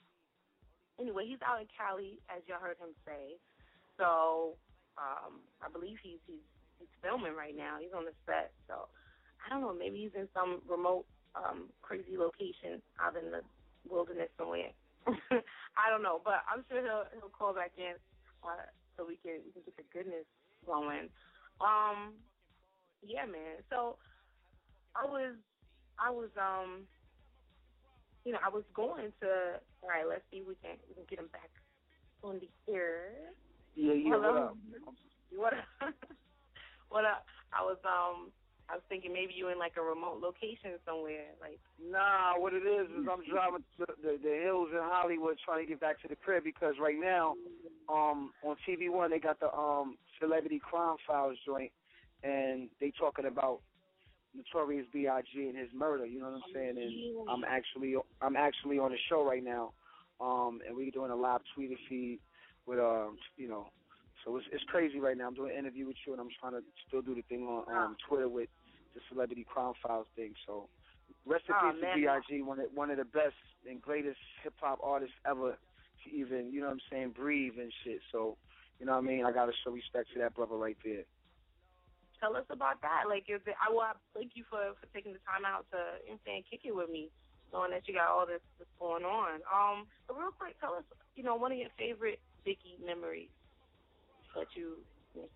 [1.00, 3.40] anyway, he's out in Cali, as y'all heard him say.
[3.98, 4.56] So,
[5.00, 6.44] um, I believe he's he's
[6.78, 7.80] he's filming right now.
[7.80, 8.52] He's on the set.
[8.68, 8.92] So,
[9.40, 9.74] I don't know.
[9.74, 13.42] Maybe he's in some remote, um, crazy location out in the
[13.88, 14.76] wilderness somewhere.
[15.08, 17.96] I don't know, but I'm sure he'll he'll call back in
[18.44, 20.28] uh, so we can we can get the goodness
[20.68, 21.08] going.
[21.64, 22.20] Um,
[23.02, 23.64] yeah, man.
[23.72, 23.96] So
[24.96, 25.36] I was
[25.96, 26.84] I was um
[28.26, 30.08] you know I was going to all right.
[30.08, 31.50] Let's see we can we can get him back
[32.24, 33.32] on the air.
[33.80, 34.12] Yeah, yeah.
[34.12, 34.28] Hello.
[34.28, 34.58] What up?
[35.32, 35.66] What up?
[36.90, 37.24] what up?
[37.56, 38.28] I was um
[38.68, 42.68] I was thinking maybe you in like a remote location somewhere, like Nah, what it
[42.68, 46.10] is is I'm driving to the, the hills in Hollywood trying to get back to
[46.10, 47.36] the crib because right now,
[47.88, 51.72] um, on TV One they got the um Celebrity Crime Files joint,
[52.22, 53.62] and they talking about
[54.36, 55.40] Notorious B.I.G.
[55.40, 56.06] and his murder.
[56.06, 56.76] You know what I'm saying?
[56.78, 59.72] And I'm actually I'm actually on the show right now,
[60.20, 62.20] um, and we're doing a live Twitter feed
[62.70, 63.68] with um, you know.
[64.24, 65.28] So it's it's crazy right now.
[65.28, 67.66] I'm doing an interview with you, and I'm trying to still do the thing on
[67.76, 68.50] um, Twitter with
[68.94, 70.34] the Celebrity Crime Files thing.
[70.46, 70.70] So
[71.26, 71.96] rest in Oh, peace man.
[71.96, 72.42] to B.I.G.
[72.44, 73.36] One of one of the best
[73.68, 75.58] and greatest hip hop artists ever
[76.04, 78.02] to even you know what I'm saying breathe and shit.
[78.12, 78.38] So
[78.80, 79.26] you know what I mean.
[79.26, 81.04] I gotta show respect to that brother right there.
[82.20, 83.08] tell us about that.
[83.08, 85.80] Like, is it, I well, thank you for for taking the time out to,
[86.12, 87.10] know, saying, kick it with me,
[87.54, 89.40] knowing that you got all this, this going on.
[89.48, 90.84] Um, but real quick, tell us,
[91.16, 93.30] you know, one of your favorite Biggie memories
[94.36, 94.78] that you,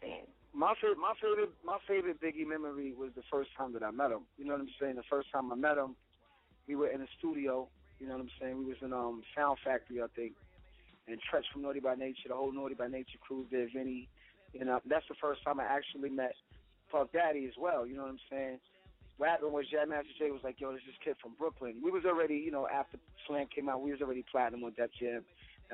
[0.01, 0.28] saying.
[0.54, 4.12] My favorite, my favorite, my favorite Biggie memory was the first time that I met
[4.12, 4.22] him.
[4.38, 4.95] You know what I'm saying?
[4.95, 5.95] The first time I met him,
[6.68, 7.68] we were in a studio.
[7.99, 8.58] You know what I'm saying?
[8.60, 10.34] We was in um Sound Factory, I think,
[11.08, 14.08] and Treach from Naughty by Nature, the whole Naughty by Nature crew there, Vinny.
[14.54, 16.36] You know, that's the first time I actually met
[16.91, 17.88] Puff Daddy as well.
[17.88, 18.60] You know what I'm saying?
[19.18, 21.91] What happened was Jam Master Jay was like, "Yo, this is kid from Brooklyn." We
[21.91, 22.97] was already, you know, after
[23.28, 25.24] Slam came out, we was already platinum on Def Jam.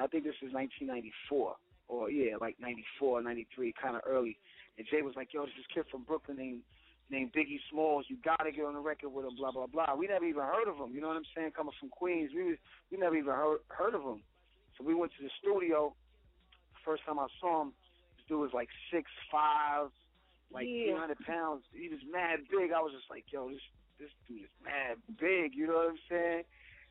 [0.02, 1.56] I think this was 1994,
[1.88, 4.38] or yeah, like 94, 93, kind of early.
[4.78, 6.62] And Jay was like, "Yo, this is kid from Brooklyn named,
[7.10, 8.06] named Biggie Smalls.
[8.08, 9.36] You gotta get on the record with him.
[9.36, 9.96] Blah blah blah.
[9.96, 10.94] We never even heard of him.
[10.94, 11.52] You know what I'm saying?
[11.52, 12.58] Coming from Queens, we was,
[12.92, 14.22] we never even heard heard of him.
[14.78, 15.94] So we went to the studio.
[16.86, 17.74] First time I saw him,
[18.16, 19.92] this dude was like six five,
[20.54, 20.96] like Yeah.
[20.96, 21.64] 300 pounds.
[21.74, 22.72] He was mad big.
[22.72, 23.60] I was just like, yo, this
[24.00, 25.54] this dude is mad big.
[25.54, 26.44] You know what I'm saying?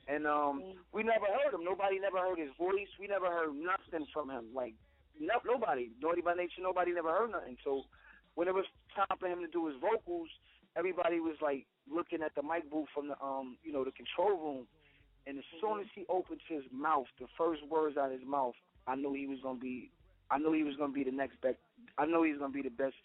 [0.08, 1.64] And um, we never heard him.
[1.64, 2.88] Nobody never heard his voice.
[2.98, 4.46] We never heard nothing from him.
[4.54, 4.74] Like
[5.20, 7.56] no, nobody, Naughty by Nature, nobody never heard nothing.
[7.64, 7.82] So
[8.34, 10.28] when it was time for him to do his vocals,
[10.76, 14.38] everybody was like looking at the mic booth from the um, you know, the control
[14.38, 14.66] room.
[15.26, 18.54] And as soon as he opened his mouth, the first words out of his mouth,
[18.86, 19.90] I knew he was gonna be,
[20.30, 21.58] I knew he was gonna be the next best.
[21.98, 22.96] I know he was gonna be the best,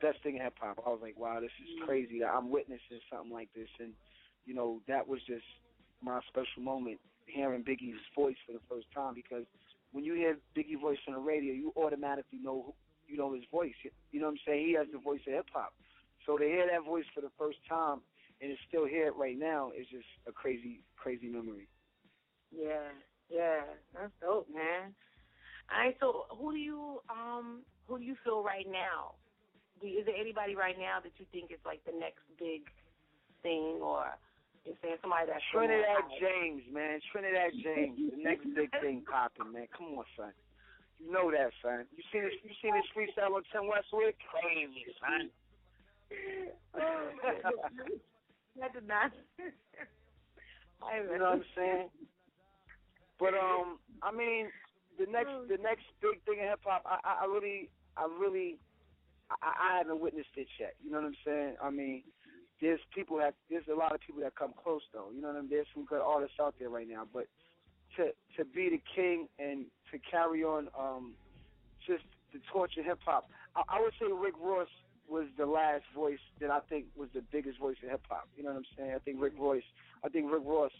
[0.00, 0.82] best thing in hip hop.
[0.84, 3.92] I was like, wow, this is crazy I'm witnessing something like this, and
[4.46, 5.44] you know, that was just
[6.02, 9.44] my special moment hearing Biggie's voice for the first time because
[9.92, 12.74] when you hear Biggie voice on the radio, you automatically know who-
[13.06, 13.74] you know his voice.
[14.12, 14.66] You know what I'm saying?
[14.66, 15.74] He has the voice of hip hop.
[16.26, 18.00] So to hear that voice for the first time
[18.40, 21.68] and to still hear it right now is just a crazy, crazy memory.
[22.50, 22.90] Yeah,
[23.28, 23.62] yeah,
[23.94, 24.94] that's dope, man.
[25.70, 29.14] All right, so who do you um who do you feel right now?
[29.82, 32.62] Is there anybody right now that you think is like the next big
[33.42, 34.16] thing, or
[34.64, 37.00] you're saying somebody that's Trinidad James, man.
[37.12, 39.66] Trinidad James, the next big thing popping, man.
[39.72, 40.32] Come on, son.
[41.00, 41.88] You know that, son.
[41.96, 42.36] You seen this?
[42.44, 44.14] You seen this freestyle on Tim Westwood?
[44.28, 45.30] Crazy, son.
[48.58, 49.12] That did not.
[51.08, 51.88] You know what I'm saying?
[53.18, 54.48] But um, I mean,
[54.98, 58.58] the next the next big thing in hip hop, I, I I really I really
[59.30, 60.74] I, I haven't witnessed it yet.
[60.82, 61.54] You know what I'm saying?
[61.62, 62.02] I mean,
[62.60, 65.08] there's people that there's a lot of people that come close though.
[65.14, 65.50] You know what I mean?
[65.50, 67.26] There's some good artists out there right now, but
[67.96, 71.14] to to be the king and to carry on um
[71.86, 74.68] just the torch of hip hop, I, I would say Rick Ross
[75.08, 78.28] was the last voice that I think was the biggest voice in hip hop.
[78.36, 78.92] You know what I'm saying?
[78.94, 79.64] I think Rick Royce,
[80.04, 80.70] I think Rick Ross,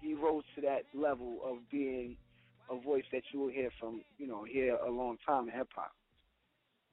[0.00, 2.16] he rose to that level of being
[2.70, 5.68] a voice that you will hear from, you know, hear a long time in hip
[5.74, 5.92] hop.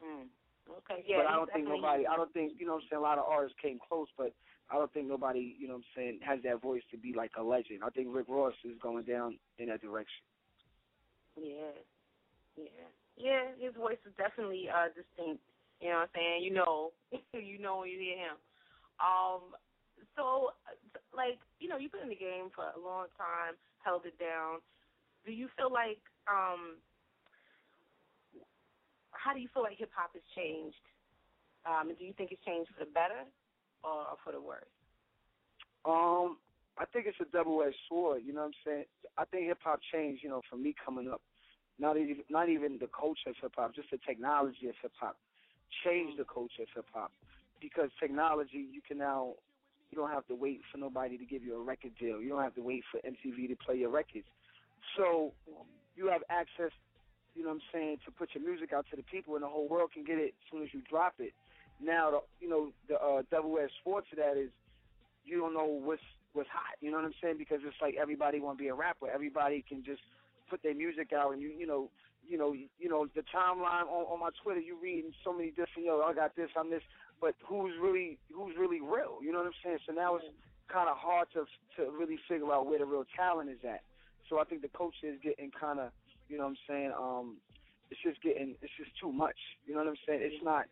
[0.03, 0.27] Mm.
[0.65, 1.17] Okay, yeah.
[1.21, 3.19] but I don't think nobody, I don't think, you know what I'm saying, a lot
[3.19, 4.33] of artists came close, but
[4.69, 7.31] I don't think nobody, you know what I'm saying, has that voice to be like
[7.37, 7.81] a legend.
[7.85, 10.25] I think Rick Ross is going down in that direction.
[11.37, 11.77] Yeah,
[12.57, 13.43] yeah, yeah.
[13.59, 15.43] His voice is definitely uh distinct.
[15.81, 16.43] You know what I'm saying?
[16.43, 16.91] You know,
[17.33, 18.37] you know when you hear him.
[18.97, 19.53] Um,
[20.15, 20.55] so
[21.13, 24.63] like you know, you've been in the game for a long time, held it down.
[25.25, 25.99] Do you feel like
[26.31, 26.79] um,
[29.25, 30.77] how do you feel like hip hop has changed?
[31.65, 33.25] Um, do you think it's changed for the better
[33.81, 34.69] or for the worse?
[35.81, 36.37] Um,
[36.77, 38.85] I think it's a double edged sword, you know what I'm saying?
[39.17, 41.21] I think hip hop changed, you know, from me coming up.
[41.77, 45.17] Not even not even the culture of hip hop, just the technology of hip hop
[45.83, 47.11] changed the culture of hip hop.
[47.59, 49.33] Because technology you can now
[49.89, 52.21] you don't have to wait for nobody to give you a record deal.
[52.21, 54.27] You don't have to wait for MTV to play your records.
[54.95, 55.33] So
[55.95, 56.71] you have access,
[57.35, 59.47] you know what I'm saying, to put your music out to the people and the
[59.47, 61.33] whole world can get it as soon as you drop it.
[61.83, 64.49] Now the you know, the uh double edged sword to that is
[65.25, 66.01] you don't know what's
[66.33, 66.79] what's hot.
[66.79, 67.35] You know what I'm saying?
[67.37, 69.09] Because it's like everybody want to be a rapper.
[69.11, 70.01] Everybody can just
[70.49, 71.89] put their music out, and you you know
[72.25, 74.61] you know you know the timeline on, on my Twitter.
[74.61, 76.01] You reading so many different yo.
[76.01, 76.49] I got this.
[76.57, 76.83] I'm this.
[77.19, 79.19] But who's really who's really real?
[79.21, 79.79] You know what I'm saying?
[79.85, 80.25] So now it's
[80.71, 83.81] kind of hard to to really figure out where the real talent is at.
[84.29, 84.69] So I think the
[85.03, 85.91] is getting kind of
[86.29, 86.91] you know what I'm saying.
[86.97, 87.37] Um,
[87.91, 89.37] it's just getting it's just too much.
[89.65, 90.21] You know what I'm saying?
[90.23, 90.65] It's not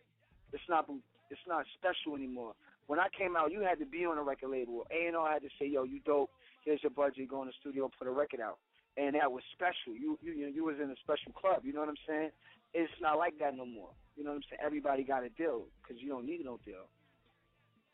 [0.52, 0.86] it's not
[1.30, 2.54] it's not special anymore.
[2.86, 4.84] When I came out, you had to be on a record label.
[4.92, 6.30] A and R had to say, "Yo, you dope.
[6.64, 7.28] Here's your budget.
[7.28, 8.58] Go in the studio, put a record out."
[8.96, 9.96] And that was special.
[9.96, 11.62] You you you, you was in a special club.
[11.64, 12.30] You know what I'm saying?
[12.74, 13.90] It's not like that no more.
[14.16, 14.60] You know what I'm saying?
[14.64, 16.86] Everybody got a deal because you don't need no deal.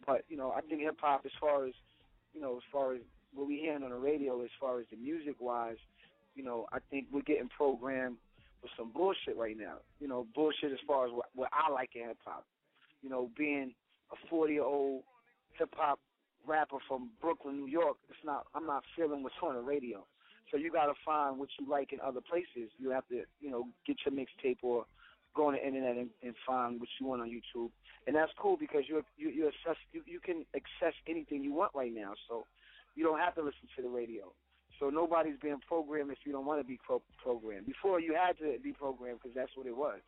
[0.07, 1.75] But you know, I think hip hop, as far as
[2.35, 3.01] you know, as far as
[3.35, 5.77] what we hearing on the radio, as far as the music wise,
[6.41, 8.17] you know, I think we're getting programmed
[8.63, 9.75] with some bullshit right now.
[10.01, 12.47] You know, bullshit as far as what, what I like in hip hop.
[13.03, 13.75] You know, being
[14.11, 15.03] a 40 year old
[15.59, 15.99] hip hop
[16.49, 18.47] rapper from Brooklyn, New York, it's not.
[18.55, 20.07] I'm not feeling what's on the radio.
[20.51, 22.73] So you got to find what you like in other places.
[22.79, 24.87] You have to, you know, get your mixtape or
[25.37, 27.69] go on the internet and, and find what you want on YouTube.
[28.07, 31.73] And that's cool because you you you access you, you can access anything you want
[31.75, 32.15] right now.
[32.31, 32.47] So
[32.97, 34.33] you don't have to listen to the radio.
[34.81, 37.67] So nobody's being programmed if you don't want to be pro- programmed.
[37.67, 40.01] Before you had to be programmed because that's what it was.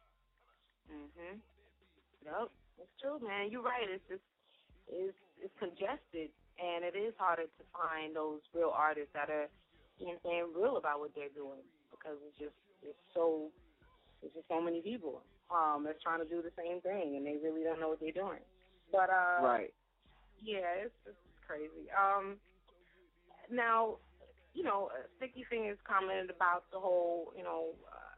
[0.90, 1.40] Mhm.
[2.24, 2.50] Yep,
[2.80, 3.50] it's true, man.
[3.50, 3.88] You're right.
[3.88, 4.24] It's just
[4.88, 9.48] it's it's congested, and it is harder to find those real artists that are
[9.98, 13.50] you know, saying real about what they're doing because it's just it's so
[14.20, 17.36] there's just so many people um that's trying to do the same thing and they
[17.42, 18.40] really don't know what they're doing.
[18.90, 19.74] But uh, Right.
[20.40, 21.16] yeah, it's, it's
[21.46, 21.90] crazy.
[21.92, 22.36] Um,
[23.50, 23.98] now,
[24.52, 28.12] you know, uh, Sticky Fingaz commented about the whole, you know, uh,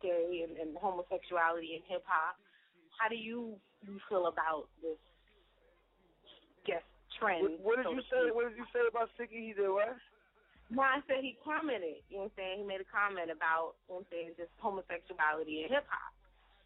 [0.00, 2.38] gay and, and homosexuality in hip hop.
[2.98, 5.00] How do you you feel about this
[6.62, 6.86] guess
[7.18, 7.42] trend?
[7.42, 8.22] What, what did so you say?
[8.30, 9.50] What did you say about Sticky?
[9.50, 9.98] He did what?
[10.70, 12.00] No, I said he commented.
[12.08, 12.54] You know what I'm saying?
[12.62, 16.14] He made a comment about, you know what I'm saying, just homosexuality in hip hop.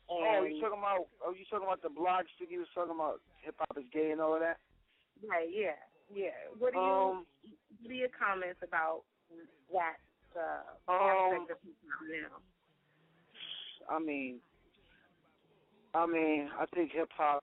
[0.07, 1.11] oh, you talking about?
[1.25, 3.19] Oh, you talking about the blog Sticky was talking about?
[3.43, 4.63] Hip hop is gay and all of that.
[5.25, 5.81] Right, yeah,
[6.15, 6.31] yeah.
[6.59, 7.27] What do you Um,
[7.83, 9.03] what are your comments about
[9.73, 9.97] that
[10.37, 10.99] uh Um,
[11.33, 11.75] aspect of hip
[12.31, 12.39] now?
[13.89, 14.41] I mean,
[15.95, 17.43] I mean, I think hip hop,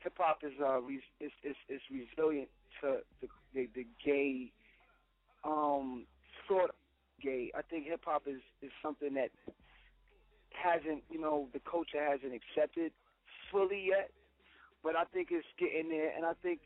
[0.00, 2.48] hip hop is uh, re- is, is is resilient
[2.80, 4.52] to the the, the gay,
[5.44, 6.06] um,
[6.46, 6.76] sort of
[7.22, 7.50] gay.
[7.56, 9.30] I think hip hop is is something that
[10.52, 12.92] hasn't, you know, the culture hasn't accepted
[13.50, 14.10] fully yet,
[14.82, 16.60] but I think it's getting there, and I think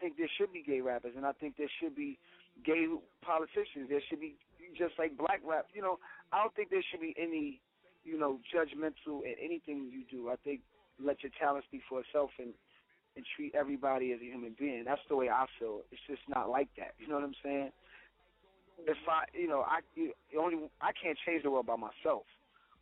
[0.00, 2.18] think there should be gay rappers, and I think there should be
[2.64, 2.86] gay
[3.22, 3.88] politicians.
[3.88, 4.36] There should be
[4.76, 5.66] just like black rap.
[5.74, 5.98] You know,
[6.32, 7.60] I don't think there should be any,
[8.04, 10.30] you know, judgmental in anything you do.
[10.30, 10.60] I think
[11.02, 12.54] let your talent speak for itself and
[13.16, 14.82] and treat everybody as a human being.
[14.84, 15.82] That's the way I feel.
[15.92, 16.94] It's just not like that.
[16.98, 17.70] You know what I'm saying?
[18.86, 22.26] If I, you know, I you, only I can't change the world by myself,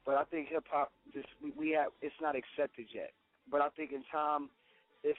[0.06, 3.12] but I think hip hop just we, we have it's not accepted yet.
[3.50, 4.48] But I think in time,
[5.04, 5.16] if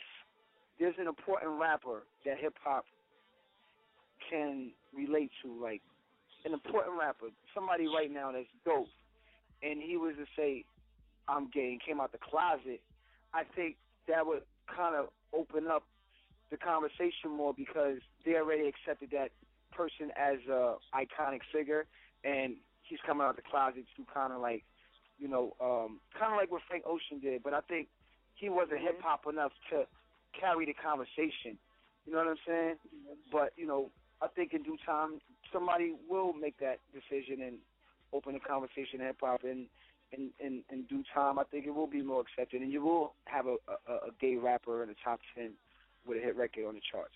[0.80, 2.86] there's an important rapper that hip hop
[4.30, 5.82] can relate to, like
[6.46, 8.88] an important rapper, somebody right now that's dope,
[9.62, 10.66] and he was to say,
[11.28, 12.82] "I'm gay" and came out the closet,
[13.34, 15.84] I think that would kind of open up
[16.52, 19.32] the conversation more because they already accepted that
[19.72, 21.86] person as a iconic figure,
[22.24, 24.64] and he's coming out the closet to kind of like,
[25.20, 27.42] you know, um, kind of like what Frank Ocean did.
[27.44, 27.88] But I think
[28.36, 29.88] he wasn't hip hop enough to
[30.40, 31.58] carry the conversation.
[32.06, 32.76] You know what I'm saying?
[33.32, 33.90] But you know,
[34.22, 35.20] I think in due time
[35.52, 37.58] somebody will make that decision and
[38.12, 39.68] open the conversation in hip hop and
[40.12, 43.14] in, in in due time I think it will be more accepted and you will
[43.26, 43.56] have a
[43.88, 45.52] a, a gay rapper in the top ten
[46.06, 47.16] with a hit record on the charts.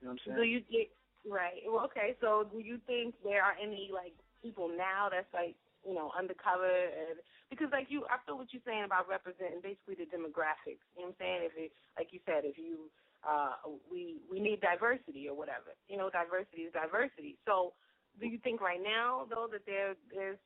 [0.00, 0.38] You know what I'm saying?
[0.38, 0.90] Do you get
[1.28, 1.62] right?
[1.66, 2.16] Well, okay.
[2.20, 4.12] So, do you think there are any like
[4.42, 5.54] people now that's like
[5.86, 7.20] you know undercover and
[7.52, 10.82] because like you, I feel what you're saying about representing basically the demographics.
[10.96, 11.40] You know what I'm saying?
[11.46, 12.90] If it, like you said, if you
[13.22, 13.56] uh
[13.86, 15.76] we we need diversity or whatever.
[15.88, 17.36] You know, diversity is diversity.
[17.46, 17.72] So,
[18.18, 20.40] do you think right now though that there there's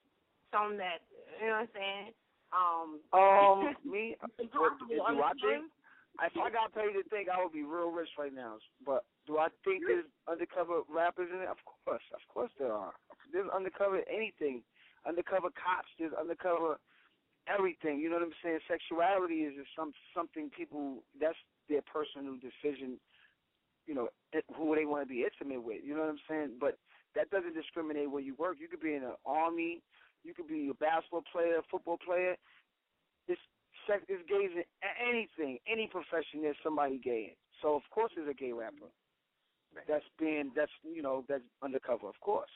[0.53, 1.07] some that
[1.41, 2.07] you know what I'm saying?
[2.53, 5.71] Um, Um, me, it's what, impossible do I think?
[6.19, 8.59] If I got paid to think, I would be real rich right now.
[8.83, 11.49] But do I think there's undercover rappers in it?
[11.49, 12.91] Of course, of course there are.
[13.31, 14.63] There's undercover anything,
[15.07, 15.91] undercover cops.
[15.99, 16.79] There's undercover
[17.49, 18.01] everything.
[18.01, 18.61] You know what I'm saying?
[18.69, 21.03] Sexuality is just some something people.
[21.21, 21.39] That's
[21.69, 22.99] their personal decision.
[23.87, 24.09] You know
[24.55, 25.81] who they want to be intimate with.
[25.85, 26.61] You know what I'm saying?
[26.61, 26.79] But
[27.17, 28.57] that doesn't discriminate where you work.
[28.61, 29.81] You could be in an army.
[30.25, 32.37] You could be a basketball player, football player.
[33.29, 33.41] It's
[33.87, 34.65] sex is gays in
[35.01, 36.43] anything, any profession.
[36.43, 37.39] There's somebody gay in.
[37.63, 38.93] So of course, there's a gay rapper.
[39.87, 42.09] That's being that's you know that's undercover.
[42.09, 42.51] Of course.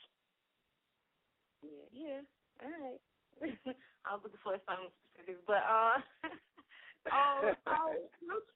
[1.63, 2.19] Yeah, yeah.
[2.61, 3.01] All right.
[4.05, 5.97] I was looking for some specifics, but uh,
[7.11, 7.91] oh, oh,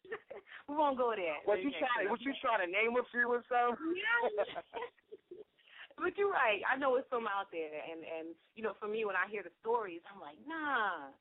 [0.69, 1.39] we won't go there.
[1.47, 2.11] What you trying?
[2.11, 3.95] What you trying to name a few or something?
[3.95, 4.61] Yeah.
[5.97, 6.61] but you're right.
[6.67, 9.41] I know it's some out there, and and you know, for me, when I hear
[9.43, 11.11] the stories, I'm like, nah,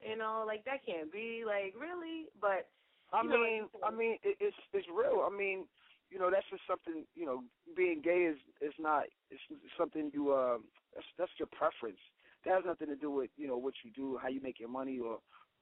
[0.00, 2.32] you know, like that can't be, like really.
[2.40, 2.68] But
[3.12, 5.22] I you know, mean, I mean, it, it's it's real.
[5.24, 5.68] I mean,
[6.10, 7.04] you know, that's just something.
[7.14, 7.38] You know,
[7.76, 9.04] being gay is is not.
[9.30, 9.40] It's
[9.78, 10.32] something you.
[10.34, 10.64] Um,
[10.94, 12.00] that's that's your preference.
[12.44, 14.68] That has nothing to do with you know what you do, how you make your
[14.68, 15.18] money, or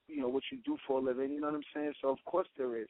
[0.07, 1.31] you know what you do for a living.
[1.31, 1.93] You know what I'm saying?
[2.01, 2.87] So of course there is.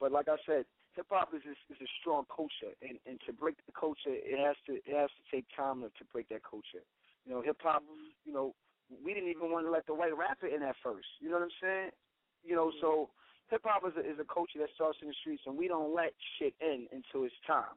[0.00, 0.64] But like I said,
[0.96, 4.38] hip hop is is, is a strong culture, and and to break the culture, it
[4.38, 6.84] has to it has to take time to, to break that culture.
[7.24, 7.82] You know, hip hop.
[8.24, 8.54] You know,
[9.04, 11.08] we didn't even want to let the white rapper in at first.
[11.20, 11.90] You know what I'm saying?
[12.42, 13.54] You know, so mm-hmm.
[13.54, 15.94] hip hop is a, is a culture that starts in the streets, and we don't
[15.94, 17.76] let shit in until it's time.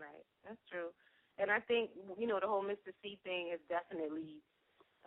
[0.00, 0.90] Right, that's true.
[1.38, 4.40] And I think you know the whole Mister Cee thing is definitely,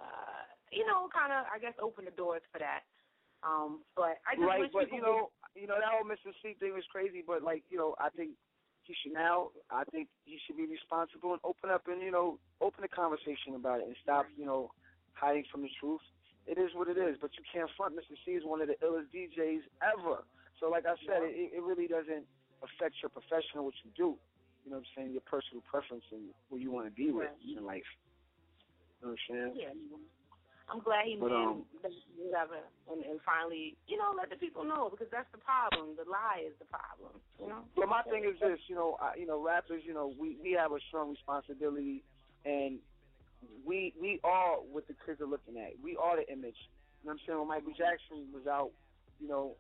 [0.02, 2.82] uh, you know, kind of I guess open the doors for that.
[3.46, 6.58] Um, but I just right, wish but you know, you know that whole Mister Cee
[6.58, 7.22] thing was crazy.
[7.22, 8.34] But like, you know, I think
[8.84, 9.54] he should now.
[9.70, 13.54] I think he should be responsible and open up and you know open the conversation
[13.54, 14.74] about it and stop you know
[15.14, 16.02] hiding from the truth.
[16.46, 17.94] It is what it is, but you can't front.
[17.94, 20.26] Mister Cee is one of the illest DJs ever.
[20.60, 22.26] So like I said, it, it really doesn't
[22.66, 24.18] affect your professional what you do.
[24.66, 25.12] You know what I'm saying?
[25.14, 27.86] Your personal preference and who you want to be with in life.
[29.00, 29.54] You know what I'm saying?
[29.62, 29.78] Yeah.
[30.66, 31.62] I'm glad he But, um,
[32.18, 32.58] whatever
[32.90, 35.94] and, and finally, you know, let the people know because that's the problem.
[35.94, 37.22] The lie is the problem.
[37.38, 37.62] You know.
[37.78, 40.58] But my thing is this, you know, I, you know, rappers, you know, we we
[40.58, 42.02] have a strong responsibility,
[42.46, 42.82] and
[43.62, 45.78] we we are what the kids are looking at.
[45.84, 46.58] We are the image.
[47.06, 47.40] You know what I'm saying?
[47.40, 48.72] When Michael Jackson was out,
[49.22, 49.54] you know,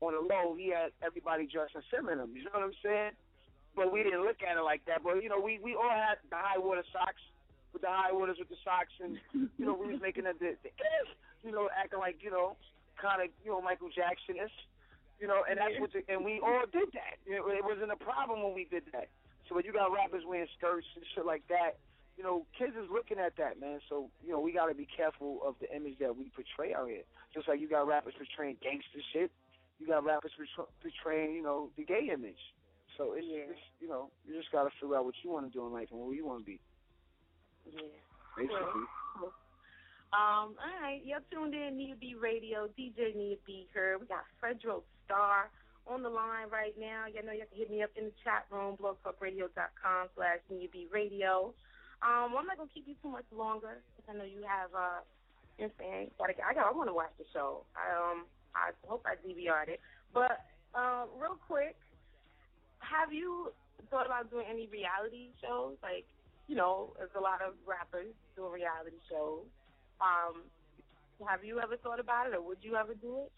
[0.00, 2.34] on the low, he had everybody dressing similar to him.
[2.34, 3.14] You know what I'm saying?
[3.76, 5.02] But we didn't look at it like that.
[5.02, 7.22] But you know, we we all had the high water socks
[7.72, 9.18] with the high waters with the socks, and
[9.58, 10.70] you know, we was making the, the, the
[11.44, 12.56] you know, acting like you know,
[13.00, 14.50] kind of you know Michael Jackson is.
[15.20, 17.20] You know, and that's what, the, and we all did that.
[17.28, 19.12] You know, it wasn't a problem when we did that.
[19.46, 21.76] So when you got rappers wearing skirts and shit like that,
[22.16, 23.80] you know, kids is looking at that, man.
[23.88, 26.88] So you know, we got to be careful of the image that we portray out
[26.88, 27.04] here.
[27.34, 29.30] Just like you got rappers portraying gangster shit,
[29.78, 30.32] you got rappers
[30.80, 32.40] portraying, you know, the gay image.
[33.00, 33.48] So it's, Yeah.
[33.48, 35.72] it's you know, you just got to figure out what you want to do in
[35.72, 36.60] life and where you want to be,
[37.64, 37.80] Yeah.
[38.36, 38.84] basically.
[39.16, 39.32] Cool.
[40.12, 43.96] Um, all right, you're tuned in, Nia B Radio, DJ Nia B here.
[43.98, 45.48] We got Fredro Starr
[45.86, 47.06] on the line right now.
[47.06, 50.68] You know you have to hit me up in the chat room, blogtalkradio.com slash Nia
[50.68, 51.54] B Radio.
[52.02, 55.00] Um, I'm not gonna keep you too much longer because I know you have uh
[55.56, 57.64] you know what I'm saying, gotta I got I wanna watch the show.
[57.74, 59.80] I um I hope I DVR'd it.
[60.12, 60.44] But
[60.74, 61.76] uh, real quick,
[62.80, 63.52] have you
[63.90, 65.76] thought about doing any reality shows?
[65.82, 66.04] Like,
[66.48, 69.46] you know, there's a lot of rappers doing reality shows.
[70.00, 70.42] Um,
[71.28, 73.32] have you ever thought about it, or would you ever do it?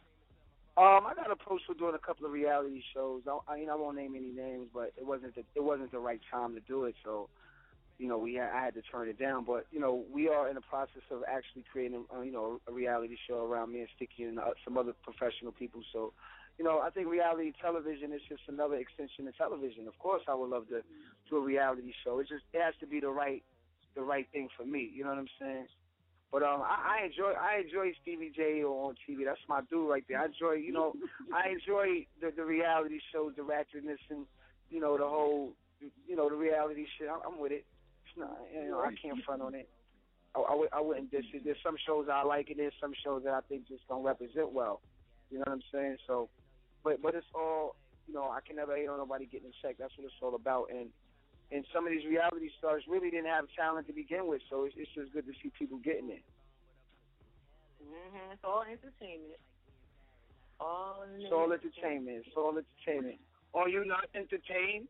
[0.77, 3.23] Um, I got approached for doing a couple of reality shows.
[3.27, 5.99] I, I, know, I won't name any names, but it wasn't the it wasn't the
[5.99, 6.95] right time to do it.
[7.05, 7.29] So,
[7.99, 9.45] you know, we had, I had to turn it down.
[9.45, 12.73] But you know, we are in the process of actually creating, uh, you know, a
[12.73, 15.83] reality show around me and Sticky and uh, some other professional people.
[15.93, 16.15] So,
[16.59, 19.89] you know, I think reality television is just another extension of television.
[19.89, 20.83] Of course, I would love to
[21.29, 22.19] do a reality show.
[22.19, 23.43] It just it has to be the right
[23.95, 24.91] the right thing for me.
[24.95, 25.67] You know what I'm saying?
[26.31, 29.25] But um, I, I enjoy I enjoy Stevie J on TV.
[29.25, 30.21] That's my dude right there.
[30.21, 30.95] I enjoy you know
[31.35, 34.27] I enjoy the the reality shows, the ratchetness, and
[34.71, 35.53] you know the whole
[36.07, 37.09] you know the reality shit.
[37.09, 37.65] I'm, I'm with it.
[38.07, 39.69] It's not you know I can't front on it.
[40.35, 41.43] I, I, would- I wouldn't diss it.
[41.45, 44.53] There's some shows I like, and there's some shows that I think just don't represent
[44.53, 44.81] well.
[45.31, 45.97] You know what I'm saying?
[46.07, 46.29] So,
[46.85, 47.77] but but it's all
[48.07, 48.31] you know.
[48.31, 49.77] I can never hate on nobody getting a check.
[49.79, 50.69] That's what it's all about.
[50.71, 50.89] And
[51.53, 54.41] and some of these reality stars really didn't have talent to begin with.
[54.49, 56.25] So it's, it's just good to see people getting it.
[57.85, 58.33] Mm-hmm.
[58.33, 59.41] It's all entertainment.
[60.61, 62.25] All It's all entertainment.
[62.27, 63.19] It's all entertainment.
[63.53, 64.89] Are you not entertained?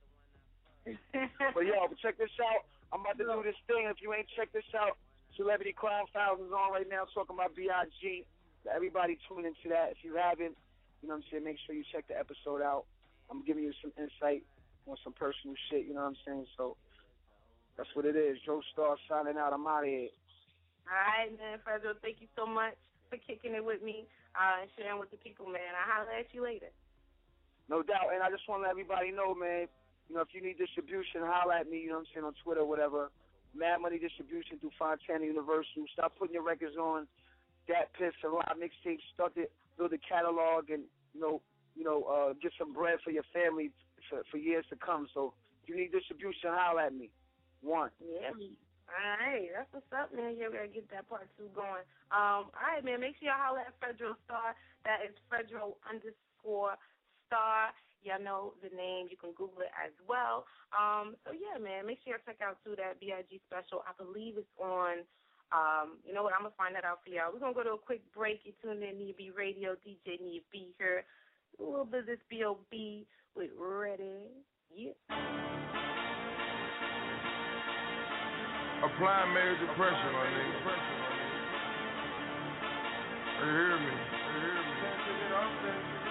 [1.55, 2.67] but yo, but check this out.
[2.93, 3.89] I'm about to do this thing.
[3.89, 4.99] If you ain't checked this out,
[5.37, 8.27] Celebrity Crime Files is on right now talking about B.I.G.
[8.69, 9.97] Everybody tune into that.
[9.97, 10.55] If you haven't,
[11.03, 12.87] you know what I'm saying, make sure you check the episode out.
[13.31, 14.47] I'm giving you some insight
[14.87, 16.47] on some personal shit, you know what I'm saying?
[16.57, 16.77] So
[17.77, 18.39] that's what it is.
[18.47, 19.53] Joe Star signing out.
[19.53, 20.15] I'm out of here.
[20.87, 22.79] All right, man, Fredro, thank you so much
[23.11, 24.07] for kicking it with me
[24.39, 25.75] uh, and sharing with the people, man.
[25.75, 26.71] I'll holler at you later.
[27.69, 28.15] No doubt.
[28.15, 29.67] And I just want to let everybody know, man,
[30.09, 32.35] you know, if you need distribution, holler at me, you know what I'm saying, on
[32.43, 33.11] Twitter or whatever.
[33.55, 35.85] Mad Money Distribution through Fontana Universal.
[35.93, 37.07] Stop putting your records on
[37.69, 39.05] DatPiff and live mixtapes.
[39.15, 39.45] Start to
[39.83, 41.43] build a catalog and, you know,
[41.75, 43.75] you know, uh, get some bread for your family
[44.07, 45.11] for, for years to come.
[45.11, 47.11] So if you need distribution, holler at me.
[47.63, 47.91] One.
[47.99, 48.31] Yeah.
[48.31, 50.35] All right, that's what's up, man.
[50.37, 51.87] Yeah, we gotta get that part two going.
[52.13, 53.01] Um, all right, man.
[53.01, 54.53] Make sure y'all holler at Fredro Starr.
[54.85, 56.77] That is Fredro underscore
[57.25, 57.73] Star.
[58.05, 59.07] Y'all know the name.
[59.09, 60.45] You can Google it as well.
[60.77, 61.87] Um, so yeah, man.
[61.87, 63.81] Make sure y'all check out too that Big special.
[63.87, 65.09] I believe it's on.
[65.53, 66.33] Um, you know what?
[66.33, 67.29] I'm gonna find that out for y'all.
[67.33, 68.41] We're gonna go to a quick break.
[68.45, 69.77] You tune in B Radio.
[69.85, 71.05] DJ Nia B here.
[71.61, 73.07] A little bit of this B.O.B.
[73.37, 74.33] with Ready.
[74.75, 74.93] Yeah.
[78.83, 80.43] Applying major pressure, nigga.
[83.39, 83.93] You hear me?
[84.33, 84.57] You hear
[85.97, 86.02] me?